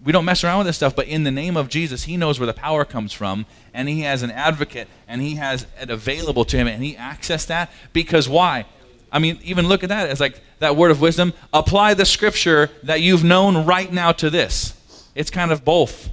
[0.04, 2.40] We don't mess around with this stuff, but in the name of Jesus, he knows
[2.40, 6.44] where the power comes from, and he has an advocate, and he has it available
[6.46, 8.66] to him, and he access that because why?
[9.12, 11.32] I mean, even look at that as like that word of wisdom.
[11.52, 14.74] Apply the scripture that you've known right now to this.
[15.14, 16.10] It's kind of both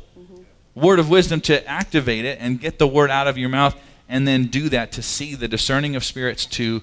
[0.78, 3.76] word of wisdom to activate it and get the word out of your mouth,
[4.08, 6.82] and then do that to see the discerning of spirits to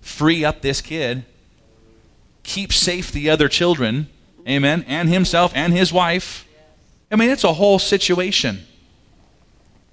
[0.00, 1.24] free up this kid,
[2.42, 4.08] keep safe the other children,
[4.48, 6.46] amen, and himself and his wife.
[7.10, 8.60] I mean, it's a whole situation.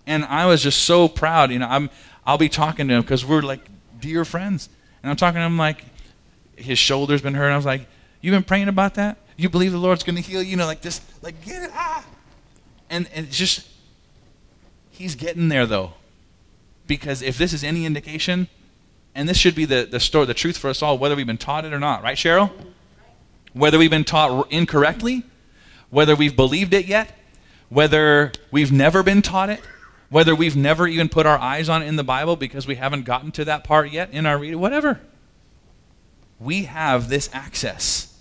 [0.05, 1.51] And I was just so proud.
[1.51, 1.89] You know, I'm,
[2.25, 3.59] I'll be talking to him because we're like
[3.99, 4.69] dear friends.
[5.03, 5.83] And I'm talking to him like
[6.55, 7.51] his shoulder's been hurt.
[7.51, 7.87] I was like,
[8.21, 9.17] You've been praying about that?
[9.35, 10.49] You believe the Lord's going to heal you?
[10.49, 12.03] You know, like this, like, get it, ah.
[12.89, 13.67] And, it's just,
[14.91, 15.93] he's getting there though.
[16.85, 18.47] Because if this is any indication,
[19.13, 21.37] and this should be the, the story, the truth for us all, whether we've been
[21.37, 22.51] taught it or not, right, Cheryl?
[23.53, 25.23] Whether we've been taught incorrectly,
[25.89, 27.17] whether we've believed it yet,
[27.69, 29.59] whether we've never been taught it,
[30.09, 33.03] whether we've never even put our eyes on it in the Bible because we haven't
[33.03, 35.01] gotten to that part yet in our reading, whatever.
[36.39, 38.16] We have this access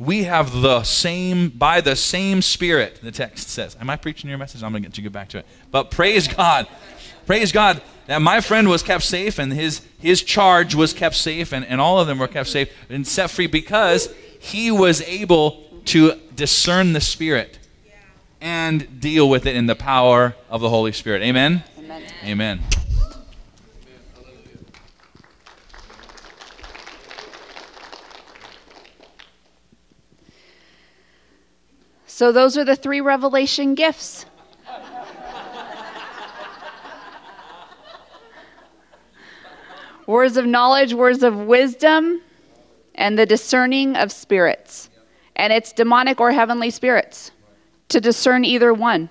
[0.00, 3.76] we have the same, by the same Spirit, the text says.
[3.78, 4.62] Am I preaching your message?
[4.62, 5.46] I'm going to get you get back to it.
[5.70, 6.66] But praise God.
[7.26, 11.52] Praise God that my friend was kept safe and his, his charge was kept safe
[11.52, 15.64] and, and all of them were kept safe and set free because he was able
[15.84, 17.58] to discern the Spirit
[18.40, 21.22] and deal with it in the power of the Holy Spirit.
[21.22, 21.62] Amen?
[21.78, 22.02] Amen.
[22.24, 22.60] Amen.
[32.20, 34.26] So, those are the three revelation gifts.
[40.06, 42.20] words of knowledge, words of wisdom,
[42.94, 44.90] and the discerning of spirits.
[45.34, 47.30] And it's demonic or heavenly spirits
[47.88, 49.08] to discern either one.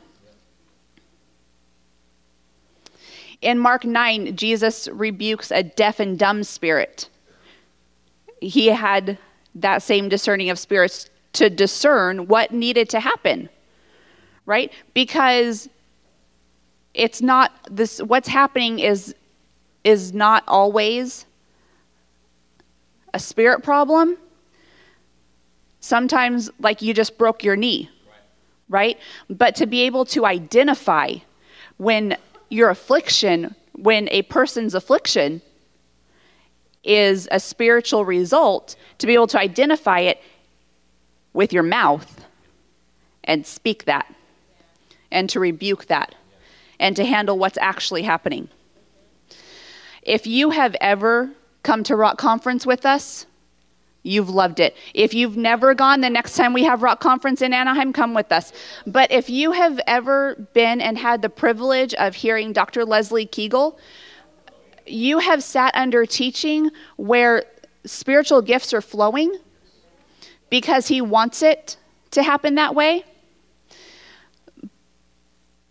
[3.42, 7.10] In Mark 9, Jesus rebukes a deaf and dumb spirit.
[8.40, 9.18] He had
[9.56, 13.50] that same discerning of spirits to discern what needed to happen,
[14.46, 14.72] right?
[14.94, 15.70] Because
[16.94, 19.16] it's not this, what's happening is,
[19.84, 21.26] is not always
[23.14, 24.18] a spirit problem.
[25.80, 27.90] Sometimes, like you just broke your knee,
[28.68, 28.98] right?
[29.30, 31.16] But to be able to identify
[31.78, 32.18] when
[32.50, 35.42] your affliction, when a person's affliction
[36.84, 40.22] is a spiritual result, to be able to identify it
[41.34, 42.26] with your mouth
[43.24, 44.14] and speak that
[45.12, 46.16] and to rebuke that
[46.80, 48.50] and to handle what's actually happening.
[50.04, 51.30] If you have ever
[51.64, 53.26] come to Rock Conference with us,
[54.04, 54.76] you've loved it.
[54.94, 58.32] If you've never gone, the next time we have Rock Conference in Anaheim, come with
[58.32, 58.54] us.
[58.88, 62.86] But if you have ever been and had the privilege of hearing Dr.
[62.86, 63.78] Leslie Keegel,
[64.86, 67.44] you have sat under teaching where
[67.86, 69.38] spiritual gifts are flowing
[70.50, 71.78] because he wants it
[72.12, 73.04] to happen that way.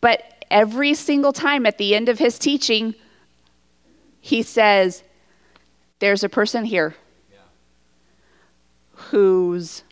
[0.01, 2.95] But every single time at the end of his teaching,
[4.21, 5.03] he says,
[5.99, 6.95] There's a person here
[8.93, 9.83] whose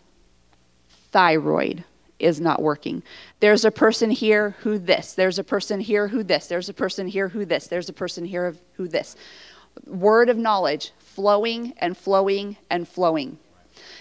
[1.11, 1.83] thyroid
[2.19, 3.03] is not working.
[3.39, 5.13] There's a person here who this.
[5.13, 6.47] There's a person here who this.
[6.47, 7.67] There's a person here who this.
[7.67, 9.15] There's a person here who this.
[9.85, 13.37] Word of knowledge flowing and flowing and flowing.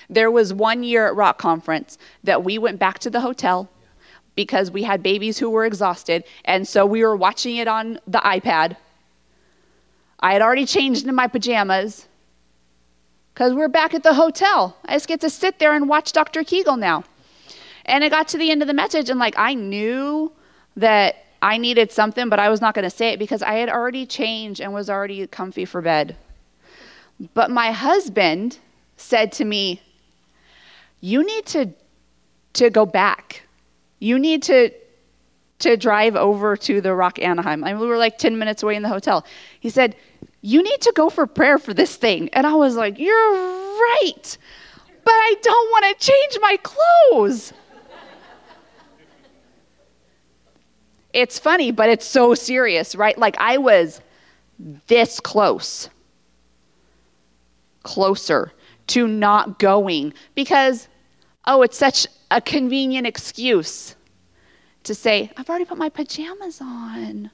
[0.08, 3.68] There was one year at Rock Conference that we went back to the hotel
[4.34, 8.18] because we had babies who were exhausted, and so we were watching it on the
[8.18, 8.76] iPad.
[10.20, 12.06] I had already changed into my pajamas
[13.32, 14.76] because we're back at the hotel.
[14.84, 16.42] I just get to sit there and watch Dr.
[16.42, 17.04] Keegel now.
[17.86, 20.32] And it got to the end of the message, and like I knew
[20.76, 23.68] that I needed something, but I was not going to say it because I had
[23.68, 26.16] already changed and was already comfy for bed.
[27.34, 28.58] But my husband
[28.96, 29.80] said to me,
[31.06, 31.72] You need to,
[32.54, 33.42] to go back.
[34.00, 34.72] You need to,
[35.60, 37.62] to drive over to the Rock Anaheim.
[37.62, 39.24] I mean, we were like 10 minutes away in the hotel.
[39.60, 39.94] He said,
[40.40, 42.28] You need to go for prayer for this thing.
[42.32, 44.36] And I was like, You're right.
[45.04, 47.52] But I don't want to change my clothes.
[51.12, 53.16] it's funny, but it's so serious, right?
[53.16, 54.00] Like I was
[54.88, 55.88] this close,
[57.84, 58.52] closer
[58.88, 60.88] to not going because,
[61.46, 63.94] oh, it's such a convenient excuse
[64.84, 67.30] to say, I've already put my pajamas on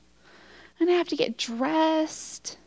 [0.80, 2.58] and I have to get dressed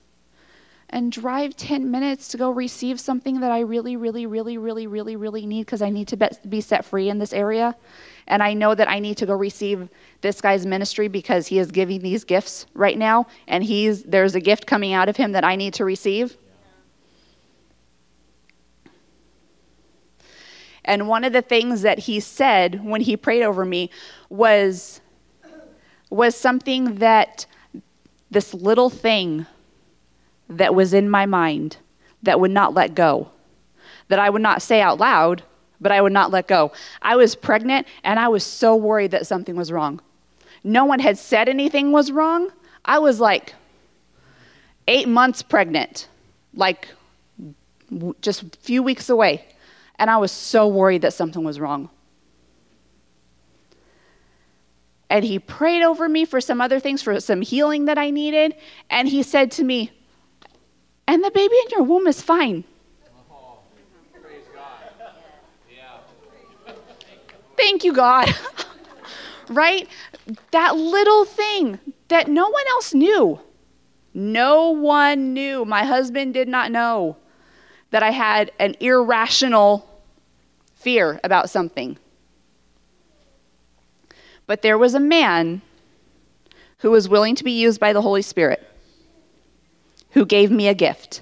[0.90, 5.16] and drive 10 minutes to go receive something that I really, really, really, really, really,
[5.16, 7.76] really need because I need to be set free in this area.
[8.28, 9.90] And I know that I need to go receive
[10.22, 13.28] this guy's ministry because he is giving these gifts right now.
[13.48, 16.38] And he's, there's a gift coming out of him that I need to receive.
[20.86, 23.90] And one of the things that he said when he prayed over me
[24.30, 25.02] was,
[26.10, 27.46] was something that
[28.32, 29.46] this little thing
[30.48, 31.78] that was in my mind
[32.24, 33.30] that would not let go,
[34.08, 35.44] that I would not say out loud,
[35.82, 36.72] but I would not let go.
[37.02, 40.02] I was pregnant and I was so worried that something was wrong.
[40.64, 42.52] No one had said anything was wrong.
[42.86, 43.56] I was like
[44.88, 46.08] eight months pregnant,
[46.54, 46.88] like
[48.22, 49.46] just a few weeks away.
[49.98, 51.90] And I was so worried that something was wrong.
[55.10, 58.56] And he prayed over me for some other things, for some healing that I needed.
[58.90, 59.92] And he said to me,
[61.08, 62.64] And the baby in your womb is fine.
[67.58, 68.34] Thank you, God.
[69.48, 69.88] right?
[70.52, 71.80] That little thing
[72.10, 73.40] that no one else knew.
[74.14, 75.66] No one knew.
[75.66, 77.18] My husband did not know
[77.96, 79.88] that I had an irrational
[80.74, 81.98] fear about something.
[84.48, 85.62] But there was a man
[86.80, 88.68] who was willing to be used by the Holy Spirit
[90.12, 91.22] who gave me a gift.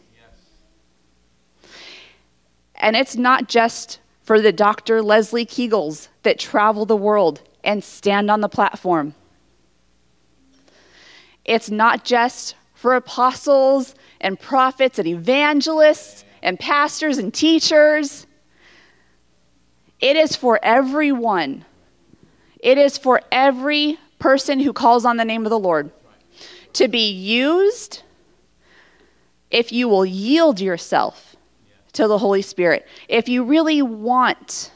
[2.74, 5.04] And it's not just for the Dr.
[5.04, 9.14] Leslie Keegels that travel the world and stand on the platform.
[11.46, 18.28] It's not just for apostles and prophets and evangelists and pastors and teachers.
[20.00, 21.66] It is for everyone.
[22.60, 25.90] It is for every person who calls on the name of the Lord
[26.74, 28.04] to be used
[29.50, 31.36] if you will yield yourself
[31.94, 32.88] to the Holy Spirit.
[33.08, 34.72] If you really want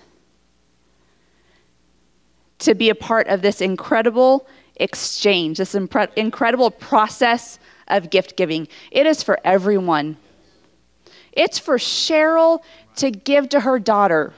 [2.60, 4.48] to be a part of this incredible
[4.78, 8.68] exchange, this impre- incredible process of gift giving.
[8.92, 10.18] It is for everyone.
[11.38, 12.60] It's for Cheryl
[12.98, 14.34] to give to her daughter.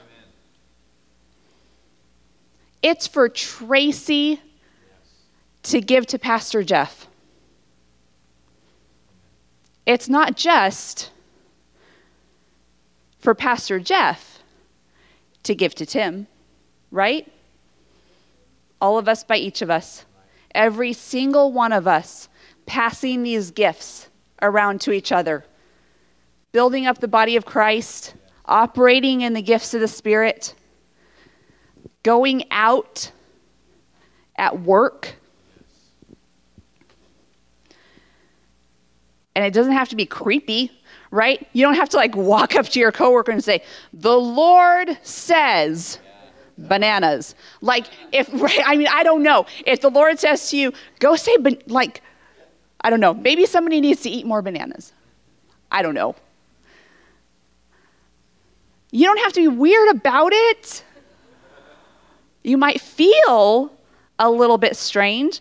[2.80, 4.40] It's for Tracy
[5.64, 7.08] to give to Pastor Jeff.
[9.84, 11.10] It's not just
[13.18, 14.38] for Pastor Jeff
[15.42, 16.28] to give to Tim,
[16.92, 17.26] right?
[18.80, 20.04] all of us by each of us,
[20.54, 22.28] every single one of us
[22.66, 24.08] passing these gifts
[24.42, 25.44] around to each other,
[26.52, 30.54] building up the body of Christ, operating in the gifts of the Spirit,
[32.02, 33.10] going out
[34.36, 35.14] at work.
[39.34, 40.70] And it doesn't have to be creepy,
[41.10, 41.46] right?
[41.52, 45.98] You don't have to like walk up to your coworker and say, The Lord says
[46.58, 47.34] bananas.
[47.60, 48.28] Like, if,
[48.66, 49.46] I mean, I don't know.
[49.66, 51.36] If the Lord says to you, go say,
[51.66, 52.02] like,
[52.80, 54.92] I don't know, maybe somebody needs to eat more bananas.
[55.70, 56.16] I don't know.
[58.90, 60.84] You don't have to be weird about it.
[62.42, 63.72] You might feel
[64.18, 65.40] a little bit strange.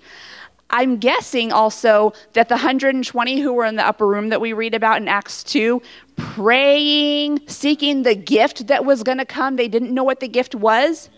[0.69, 4.75] I'm guessing also that the 120 who were in the upper room that we read
[4.75, 5.81] about in Acts 2,
[6.15, 10.53] praying, seeking the gift that was going to come, they didn't know what the gift
[10.53, 11.09] was.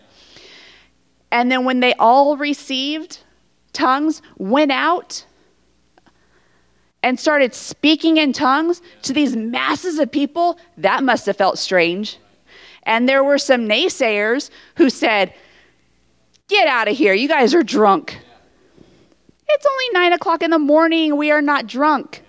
[1.30, 3.18] And then when they all received
[3.74, 5.26] tongues, went out
[7.02, 12.18] and started speaking in tongues to these masses of people, that must have felt strange.
[12.84, 15.34] And there were some naysayers who said,
[16.48, 17.14] Get out of here.
[17.14, 18.18] You guys are drunk.
[19.48, 21.16] It's only nine o'clock in the morning.
[21.16, 22.22] We are not drunk.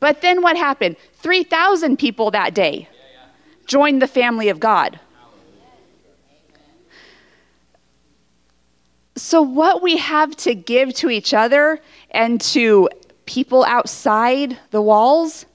[0.00, 0.96] But then what happened?
[1.14, 2.88] 3,000 people that day
[3.66, 4.98] joined the family of God.
[9.14, 12.88] So, what we have to give to each other and to
[13.26, 15.46] people outside the walls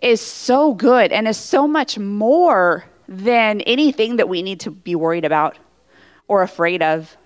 [0.00, 4.94] is so good and is so much more than anything that we need to be
[4.94, 5.56] worried about
[6.28, 7.16] or afraid of.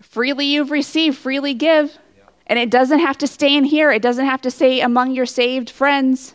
[0.00, 1.96] Freely you've received, freely give.
[2.46, 5.26] And it doesn't have to stay in here, it doesn't have to stay among your
[5.26, 6.34] saved friends.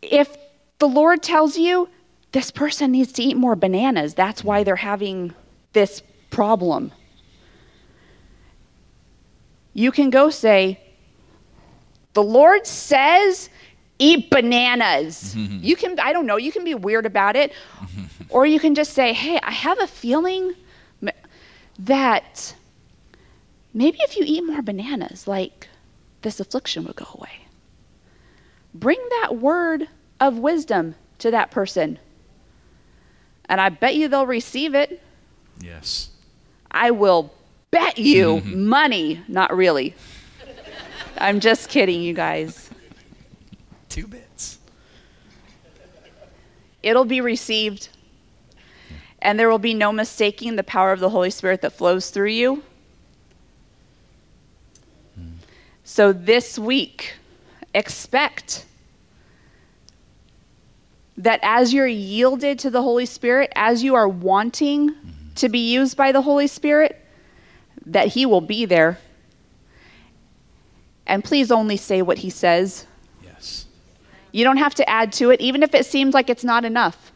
[0.00, 0.36] If
[0.78, 1.88] the Lord tells you
[2.32, 5.34] this person needs to eat more bananas, that's why they're having
[5.72, 6.92] this problem.
[9.72, 10.80] You can go say,
[12.14, 13.50] The Lord says,
[13.98, 15.36] eat bananas.
[15.36, 17.52] you can, I don't know, you can be weird about it.
[18.28, 20.54] or you can just say, Hey, I have a feeling
[21.78, 22.54] that
[23.72, 25.68] maybe if you eat more bananas, like
[26.22, 27.46] this affliction would go away.
[28.74, 29.88] Bring that word
[30.20, 31.98] of wisdom to that person.
[33.46, 35.02] And I bet you they'll receive it.
[35.60, 36.10] Yes.
[36.70, 37.32] I will
[37.70, 38.66] bet you mm-hmm.
[38.66, 39.94] money, not really.
[41.18, 42.70] I'm just kidding, you guys.
[43.88, 44.58] Two bits.
[46.82, 47.90] It'll be received,
[49.20, 52.30] and there will be no mistaking the power of the Holy Spirit that flows through
[52.30, 52.62] you.
[55.90, 57.14] So this week,
[57.74, 58.64] expect
[61.16, 65.34] that as you're yielded to the Holy Spirit, as you are wanting mm-hmm.
[65.34, 67.04] to be used by the Holy Spirit,
[67.90, 68.98] that He will be there.
[71.06, 72.86] And please only say what He says.
[73.22, 73.66] Yes.
[74.32, 77.12] You don't have to add to it, even if it seems like it's not enough.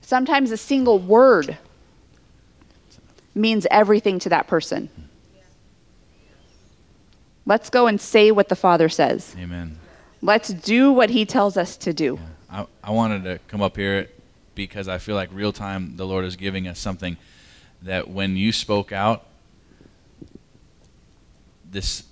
[0.00, 1.56] Sometimes a single word
[3.34, 4.88] means everything to that person.
[7.46, 9.34] Let's go and say what the Father says.
[9.38, 9.78] Amen.
[10.22, 12.18] Let's do what He tells us to do.
[12.50, 14.08] I, I wanted to come up here
[14.54, 17.16] because I feel like real time the Lord is giving us something
[17.84, 19.26] that when you spoke out,
[21.70, 22.04] this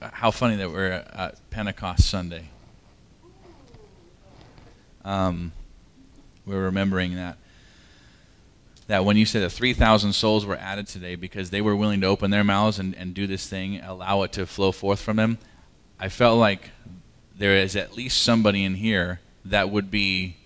[0.00, 2.50] how funny that we're at Pentecost Sunday.
[5.04, 5.52] Um,
[6.46, 7.38] we're remembering that
[8.88, 12.06] that when you said that 3,000 souls were added today because they were willing to
[12.06, 15.36] open their mouths and, and do this thing, allow it to flow forth from them,
[16.00, 16.70] I felt like
[17.36, 20.36] there is at least somebody in here that would be,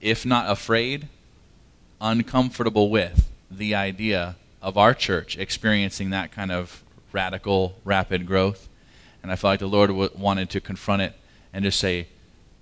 [0.00, 1.08] if not afraid,
[2.02, 6.82] uncomfortable with the idea of our church experiencing that kind of
[7.12, 8.68] radical, rapid growth.
[9.22, 11.14] And I felt like the Lord wanted to confront it
[11.52, 12.08] and just say,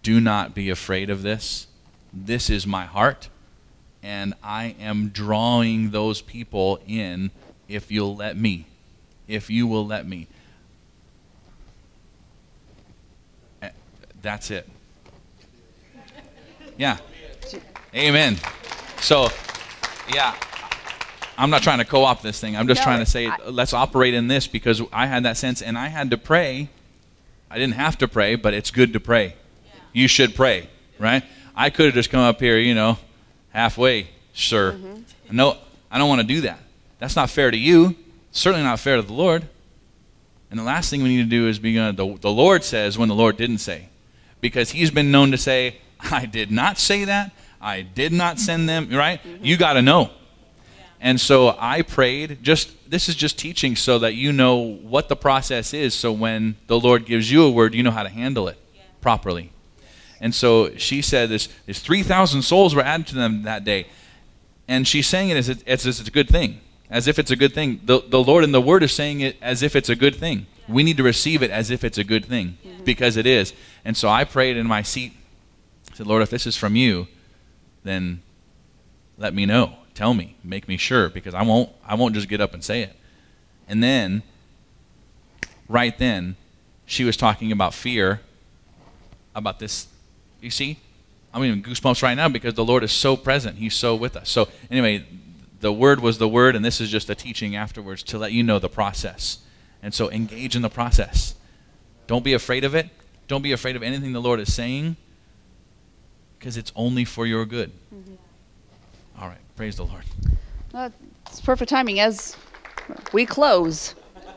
[0.03, 1.67] do not be afraid of this.
[2.13, 3.29] This is my heart,
[4.03, 7.31] and I am drawing those people in
[7.69, 8.67] if you'll let me.
[9.29, 10.27] If you will let me.
[13.63, 13.71] Eh,
[14.23, 14.69] That's it.
[16.77, 16.99] Yeah.
[17.95, 18.39] Amen.
[19.01, 19.29] So,
[20.15, 20.35] yeah,
[21.39, 22.57] I'm not trying to co-opt this thing.
[22.57, 25.37] I'm just No, trying to say I- let's operate in this because I had that
[25.37, 26.69] sense and I had to pray.
[27.51, 29.35] I didn't have to pray, but it's good to pray.
[29.93, 31.25] You should pray, right?
[31.57, 32.99] I could have just come up here, you know,
[33.51, 34.73] halfway, sir.
[34.73, 35.37] Mm-hmm.
[35.37, 35.57] No,
[35.91, 36.61] I don't want to do that.
[36.99, 37.97] That's not fair to you.
[38.33, 39.49] Certainly not fair to the Lord.
[40.51, 42.63] And the last thing we need to do is be going to, the, the Lord
[42.65, 43.89] says when the Lord didn't say.
[44.41, 47.33] Because he's been known to say, I did not say that.
[47.61, 49.21] I did not send them, right?
[49.43, 50.11] You got to know.
[51.01, 55.17] And so I prayed, just this is just teaching so that you know what the
[55.17, 58.49] process is so when the Lord gives you a word, you know how to handle
[58.49, 58.59] it
[59.01, 59.51] properly.
[60.21, 63.87] And so she said this, this 3,000 souls were added to them that day.
[64.69, 67.55] And she's saying it as, as it's a good thing, as if it's a good
[67.55, 67.81] thing.
[67.85, 70.47] The, the Lord and the Word is saying it as if it's a good thing.
[70.69, 73.55] We need to receive it as if it's a good thing because it is.
[73.85, 75.13] And so I prayed in my seat.
[75.93, 77.09] I said, Lord, if this is from you,
[77.83, 78.23] then
[79.17, 79.77] let me know.
[79.95, 80.37] Tell me.
[80.43, 82.97] Make me sure because I won't I won't just get up and say it.
[83.69, 84.23] And then
[85.69, 86.37] right then
[86.87, 88.21] she was talking about fear
[89.35, 89.87] about this
[90.41, 90.79] you see?
[91.33, 93.59] I'm even goosebumps right now because the Lord is so present.
[93.59, 94.29] He's so with us.
[94.31, 95.05] So anyway,
[95.61, 98.43] the word was the word and this is just a teaching afterwards to let you
[98.43, 99.39] know the process.
[99.83, 101.35] And so engage in the process.
[102.07, 102.89] Don't be afraid of it.
[103.29, 104.97] Don't be afraid of anything the Lord is saying
[106.41, 107.71] because it's only for your good.
[109.21, 109.37] All right.
[109.57, 110.05] Praise the Lord.
[110.73, 110.89] Uh,
[111.27, 112.35] it's perfect timing as
[113.13, 113.95] we close.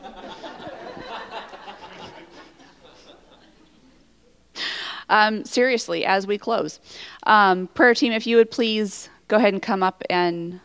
[5.08, 6.78] um, seriously, as we close,
[7.22, 10.60] um, prayer team, if you would please go ahead and come up and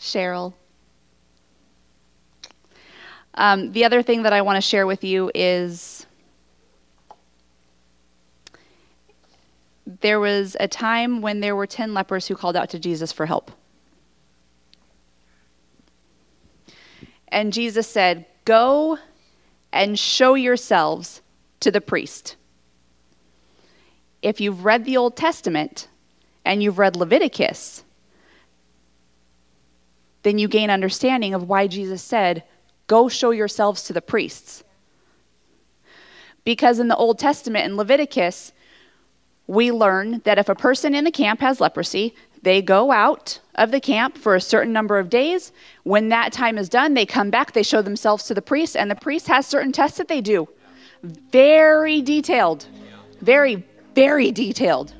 [0.00, 0.54] Cheryl.
[3.34, 6.06] Um, the other thing that I want to share with you is
[10.00, 13.26] there was a time when there were 10 lepers who called out to Jesus for
[13.26, 13.50] help.
[17.28, 18.98] And Jesus said, Go
[19.72, 21.22] and show yourselves
[21.60, 22.36] to the priest.
[24.22, 25.88] If you've read the Old Testament
[26.44, 27.84] and you've read Leviticus,
[30.22, 32.44] then you gain understanding of why Jesus said,
[32.86, 34.64] Go show yourselves to the priests.
[36.44, 38.52] Because in the Old Testament, in Leviticus,
[39.50, 43.72] we learn that if a person in the camp has leprosy, they go out of
[43.72, 45.50] the camp for a certain number of days.
[45.82, 48.88] When that time is done, they come back, they show themselves to the priest, and
[48.88, 50.48] the priest has certain tests that they do.
[51.02, 52.68] Very detailed.
[53.22, 54.94] Very, very detailed.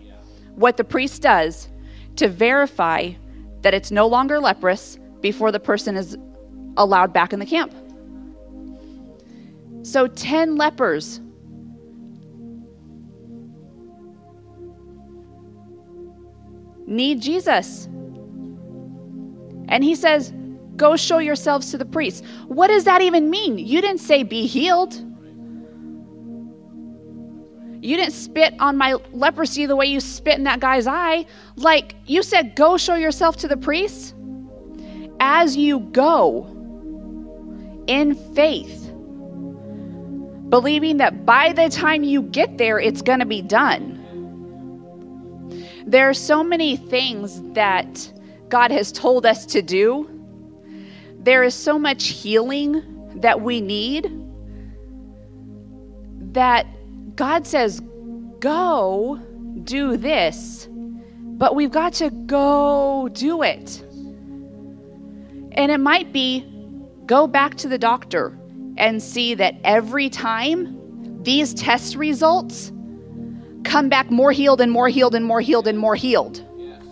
[0.57, 1.68] What the priest does
[2.16, 3.12] to verify
[3.61, 6.18] that it's no longer leprous before the person is
[6.76, 7.72] allowed back in the camp.
[9.84, 11.20] So, 10 lepers
[16.91, 17.86] need Jesus.
[19.68, 20.32] And he says,
[20.76, 22.24] Go show yourselves to the priest.
[22.49, 23.59] What does that even mean?
[23.59, 24.95] You didn't say be healed.
[27.82, 31.26] You didn't spit on my leprosy the way you spit in that guy's eye.
[31.57, 34.14] Like, you said, Go show yourself to the priest.
[35.20, 36.47] As you go
[37.86, 38.91] in faith,
[40.49, 43.99] believing that by the time you get there, it's going to be done.
[45.86, 48.12] There are so many things that
[48.48, 50.08] God has told us to do.
[51.18, 52.82] There is so much healing
[53.16, 54.10] that we need
[56.32, 56.66] that
[57.16, 57.80] God says,
[58.38, 59.20] go
[59.64, 63.82] do this, but we've got to go do it.
[65.52, 66.46] And it might be
[67.06, 68.38] go back to the doctor
[68.76, 72.72] and see that every time these test results
[73.64, 76.44] come back more healed and more healed and more healed and more healed.
[76.56, 76.82] Yes.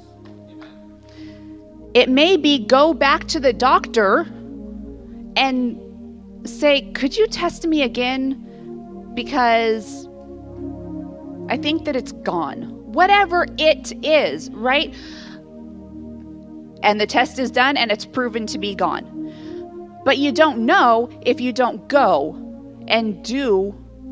[1.95, 4.27] It may be go back to the doctor
[5.37, 5.81] and
[6.45, 8.45] say, Could you test me again?
[9.15, 10.09] Because
[11.49, 12.75] I think that it's gone.
[12.93, 14.95] Whatever it is, right?
[16.83, 19.15] And the test is done and it's proven to be gone.
[20.05, 22.37] But you don't know if you don't go
[22.87, 23.71] and do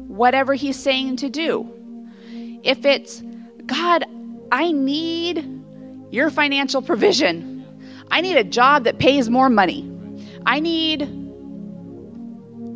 [0.08, 1.75] whatever he's saying to do.
[2.66, 3.22] If it's,
[3.66, 4.04] God,
[4.50, 5.48] I need
[6.10, 7.64] your financial provision.
[8.10, 9.88] I need a job that pays more money.
[10.46, 11.08] I need,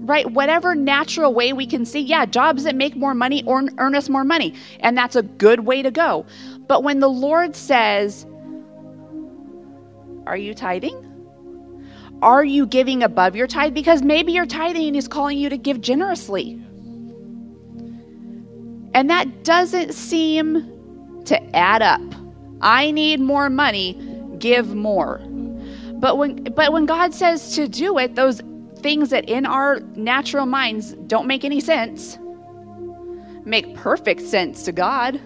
[0.08, 3.94] right, whatever natural way we can see, yeah, jobs that make more money or earn
[3.94, 4.54] us more money.
[4.80, 6.24] And that's a good way to go.
[6.66, 8.26] But when the Lord says,
[10.26, 11.06] Are you tithing?
[12.22, 13.74] Are you giving above your tithe?
[13.74, 16.62] Because maybe you're tithing He's calling you to give generously.
[18.94, 22.00] And that doesn't seem to add up.
[22.60, 24.00] I need more money,
[24.38, 25.18] give more.
[25.94, 28.40] But when but when God says to do it, those
[28.76, 32.18] things that in our natural minds don't make any sense
[33.44, 35.20] make perfect sense to God.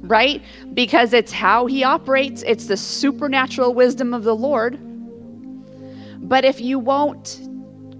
[0.00, 0.42] Right?
[0.74, 2.42] Because it's how he operates.
[2.42, 4.78] It's the supernatural wisdom of the Lord.
[6.28, 7.40] But if you won't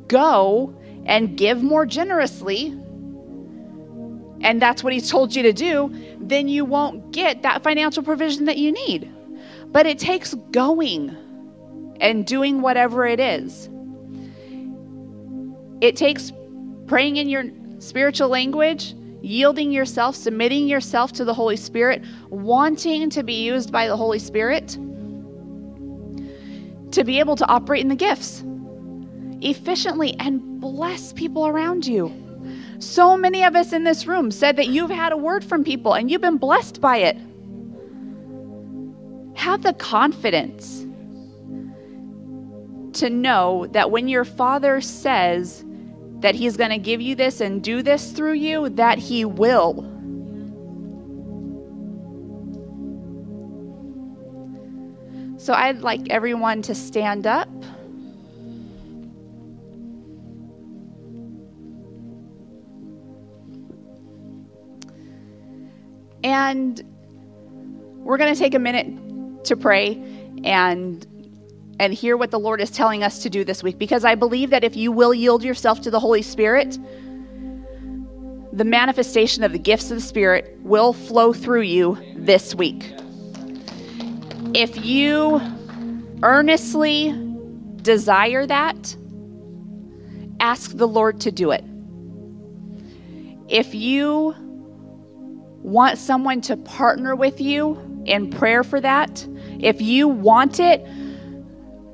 [0.08, 0.74] go
[1.06, 2.76] and give more generously,
[4.42, 5.90] and that's what he's told you to do,
[6.20, 9.10] then you won't get that financial provision that you need.
[9.66, 11.16] But it takes going
[12.00, 13.68] and doing whatever it is.
[15.80, 16.32] It takes
[16.86, 17.44] praying in your
[17.78, 23.86] spiritual language, yielding yourself, submitting yourself to the Holy Spirit, wanting to be used by
[23.86, 24.76] the Holy Spirit
[26.92, 28.44] to be able to operate in the gifts
[29.40, 32.12] efficiently and bless people around you.
[32.82, 35.94] So many of us in this room said that you've had a word from people
[35.94, 37.16] and you've been blessed by it.
[39.36, 40.80] Have the confidence
[42.98, 45.64] to know that when your father says
[46.18, 49.88] that he's going to give you this and do this through you, that he will.
[55.38, 57.48] So I'd like everyone to stand up.
[66.24, 66.82] And
[68.04, 70.02] we're going to take a minute to pray
[70.44, 71.06] and
[71.78, 74.50] and hear what the Lord is telling us to do this week because I believe
[74.50, 76.78] that if you will yield yourself to the Holy Spirit,
[78.52, 82.92] the manifestation of the gifts of the Spirit will flow through you this week.
[84.54, 85.40] If you
[86.22, 87.18] earnestly
[87.80, 88.96] desire that,
[90.38, 91.64] ask the Lord to do it.
[93.48, 94.34] If you
[95.62, 99.26] want someone to partner with you in prayer for that,
[99.60, 100.84] if you want it,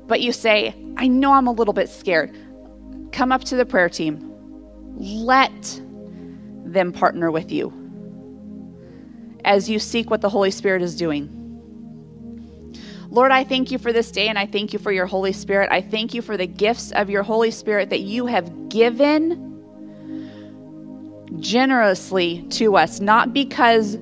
[0.07, 2.35] but you say, I know I'm a little bit scared,
[3.11, 4.25] come up to the prayer team.
[4.97, 5.81] Let
[6.65, 7.73] them partner with you
[9.45, 11.35] as you seek what the Holy Spirit is doing.
[13.11, 15.69] Lord, I thank you for this day and I thank you for your Holy Spirit.
[15.71, 19.48] I thank you for the gifts of your Holy Spirit that you have given
[21.39, 23.97] generously to us, not because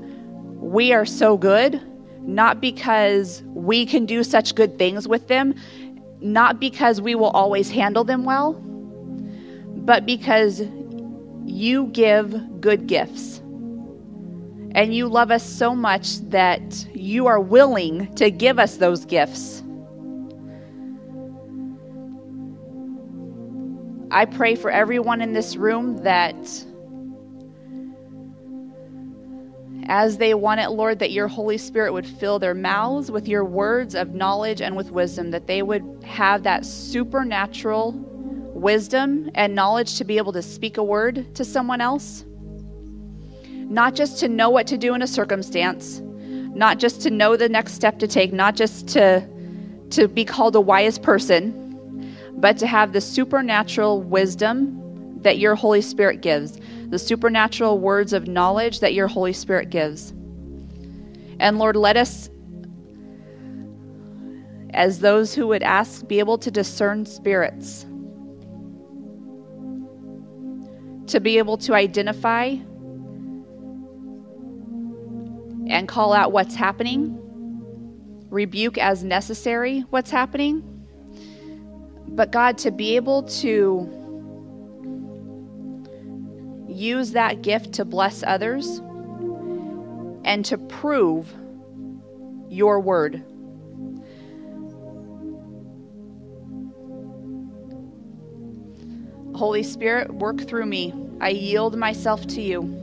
[0.56, 1.82] we are so good,
[2.22, 5.56] not because we can do such good things with them,
[6.20, 10.62] not because we will always handle them well, but because
[11.46, 13.38] you give good gifts.
[14.76, 19.64] And you love us so much that you are willing to give us those gifts.
[24.12, 26.36] I pray for everyone in this room that
[29.88, 33.46] as they want it, Lord, that your Holy Spirit would fill their mouths with your
[33.46, 37.94] words of knowledge and with wisdom, that they would have that supernatural
[38.54, 42.26] wisdom and knowledge to be able to speak a word to someone else.
[43.46, 46.02] Not just to know what to do in a circumstance,
[46.54, 49.28] not just to know the next step to take, not just to,
[49.92, 51.64] to be called a wise person,
[52.38, 56.60] but to have the supernatural wisdom that your Holy Spirit gives,
[56.90, 60.12] the supernatural words of knowledge that your Holy Spirit gives.
[61.40, 62.30] And Lord, let us,
[64.74, 67.86] as those who would ask, be able to discern spirits,
[71.08, 72.56] to be able to identify
[75.70, 77.18] and call out what's happening,
[78.30, 80.64] rebuke as necessary what's happening.
[82.10, 84.07] But God, to be able to
[86.78, 88.82] use that gift to bless others
[90.24, 91.34] and to prove
[92.50, 93.24] your word.
[99.36, 100.94] Holy Spirit, work through me.
[101.22, 102.74] I yield myself to you.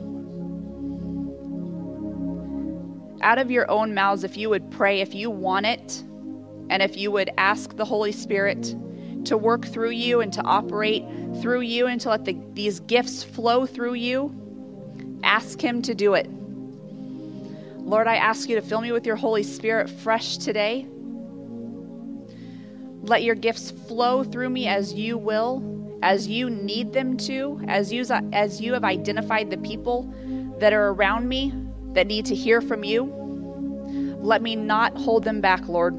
[3.21, 6.03] Out of your own mouths, if you would pray, if you want it,
[6.69, 8.75] and if you would ask the Holy Spirit
[9.25, 11.05] to work through you and to operate
[11.41, 14.33] through you and to let the, these gifts flow through you,
[15.23, 16.29] ask Him to do it.
[17.79, 20.87] Lord, I ask you to fill me with your Holy Spirit fresh today.
[23.03, 27.93] Let your gifts flow through me as you will, as you need them to, as
[27.93, 28.03] you,
[28.33, 30.11] as you have identified the people
[30.59, 31.53] that are around me
[31.93, 33.03] that need to hear from you.
[34.19, 35.95] Let me not hold them back, Lord,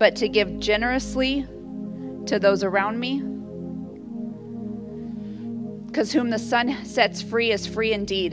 [0.00, 1.42] but to give generously
[2.24, 3.20] to those around me.
[5.86, 8.32] Because whom the Son sets free is free indeed.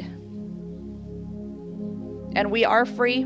[2.37, 3.23] And we are free,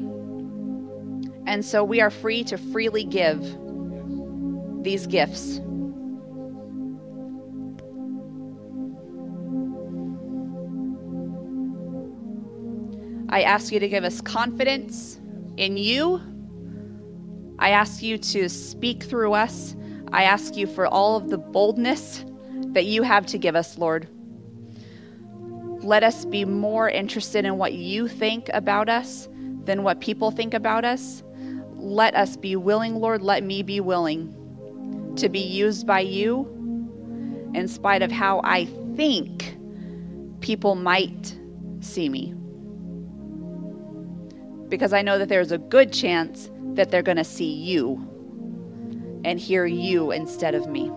[1.45, 3.39] and so we are free to freely give
[4.81, 5.61] these gifts.
[13.29, 15.19] I ask you to give us confidence
[15.57, 16.21] in you.
[17.61, 19.75] I ask you to speak through us.
[20.11, 22.25] I ask you for all of the boldness
[22.73, 24.09] that you have to give us, Lord.
[25.83, 29.29] Let us be more interested in what you think about us
[29.65, 31.21] than what people think about us.
[31.75, 33.21] Let us be willing, Lord.
[33.21, 36.47] Let me be willing to be used by you
[37.53, 38.65] in spite of how I
[38.95, 39.55] think
[40.39, 41.37] people might
[41.79, 42.33] see me.
[44.67, 47.95] Because I know that there's a good chance that they're going to see you
[49.23, 50.91] and hear you instead of me.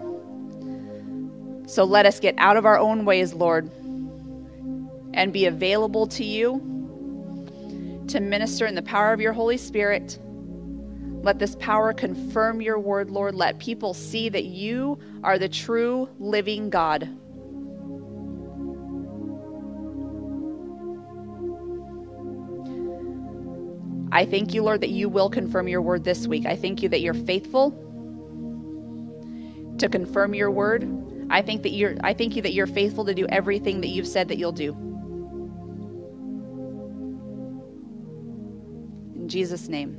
[1.67, 3.71] So let us get out of our own ways, Lord,
[5.15, 6.71] and be available to you
[8.09, 10.19] to minister in the power of your Holy Spirit.
[11.23, 13.35] Let this power confirm your word, Lord.
[13.35, 17.09] Let people see that you are the true living God.
[24.15, 26.47] I thank you, Lord, that you will confirm your word this week.
[26.47, 27.73] I thank you that you're faithful
[29.79, 30.89] to confirm your word.
[31.31, 34.07] I think that you're I thank you that you're faithful to do everything that you've
[34.07, 34.73] said that you'll do.
[39.17, 39.99] In Jesus' name.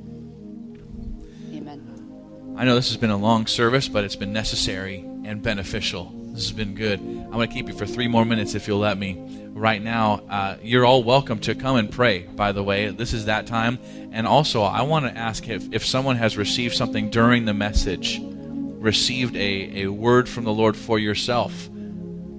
[1.52, 2.54] Amen.
[2.56, 6.10] I know this has been a long service, but it's been necessary and beneficial.
[6.32, 7.00] This has been good.
[7.00, 9.45] I'm going to keep you for three more minutes if you'll let me.
[9.56, 12.90] Right now, uh, you're all welcome to come and pray, by the way.
[12.90, 13.78] This is that time.
[14.12, 18.20] And also, I want to ask if, if someone has received something during the message,
[18.20, 21.70] received a, a word from the Lord for yourself.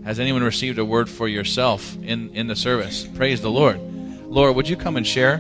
[0.05, 3.07] Has anyone received a word for yourself in, in the service?
[3.15, 3.79] Praise the Lord.
[4.27, 5.39] Laura, would you come and share?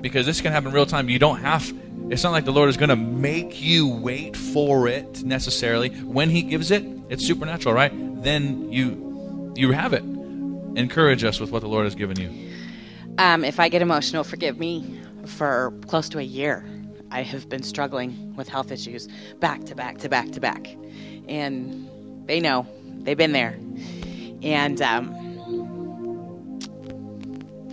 [0.00, 1.10] Because this can happen real time.
[1.10, 1.70] You don't have
[2.10, 5.88] it's not like the Lord is going to make you wait for it necessarily.
[5.88, 7.92] When He gives it, it's supernatural, right?
[8.22, 9.04] Then you
[9.54, 10.02] you have it.
[10.76, 12.30] Encourage us with what the Lord has given you.
[13.18, 15.00] Um, if I get emotional, forgive me.
[15.26, 16.66] For close to a year,
[17.10, 19.08] I have been struggling with health issues
[19.40, 20.76] back to back to back to back.
[21.28, 21.88] And
[22.26, 22.66] they know,
[23.02, 23.58] they've been there.
[24.42, 25.14] And um,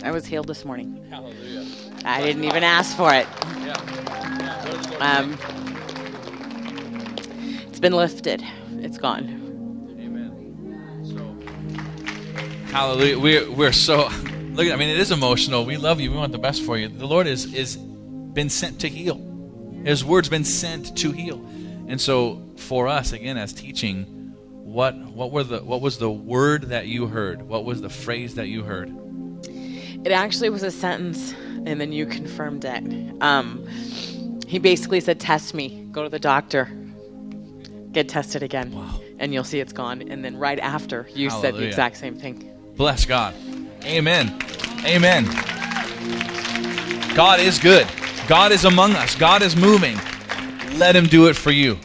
[0.02, 1.04] I was healed this morning.
[1.10, 1.66] Hallelujah.
[2.04, 3.26] I didn't even ask for it.
[5.00, 5.36] Um,
[7.68, 8.42] it's been lifted,
[8.78, 9.41] it's gone.
[12.72, 13.18] Hallelujah.
[13.18, 14.08] We're, we're so,
[14.52, 15.64] look at, I mean, it is emotional.
[15.64, 16.10] We love you.
[16.10, 16.88] We want the best for you.
[16.88, 19.20] The Lord is, is been sent to heal.
[19.84, 21.44] His word's been sent to heal.
[21.86, 24.04] And so for us, again, as teaching,
[24.50, 27.42] what, what were the, what was the word that you heard?
[27.42, 28.90] What was the phrase that you heard?
[30.04, 31.32] It actually was a sentence,
[31.66, 33.22] and then you confirmed it.
[33.22, 33.66] Um,
[34.48, 36.68] he basically said, Test me, go to the doctor,
[37.92, 39.00] get tested again, Wow.
[39.18, 40.02] and you'll see it's gone.
[40.02, 42.48] And then right after, you said the exact same thing.
[42.76, 43.34] Bless God.
[43.84, 44.36] Amen.
[44.84, 45.24] Amen.
[47.14, 47.86] God is good.
[48.26, 49.14] God is among us.
[49.14, 49.98] God is moving.
[50.78, 51.78] Let him do it for you.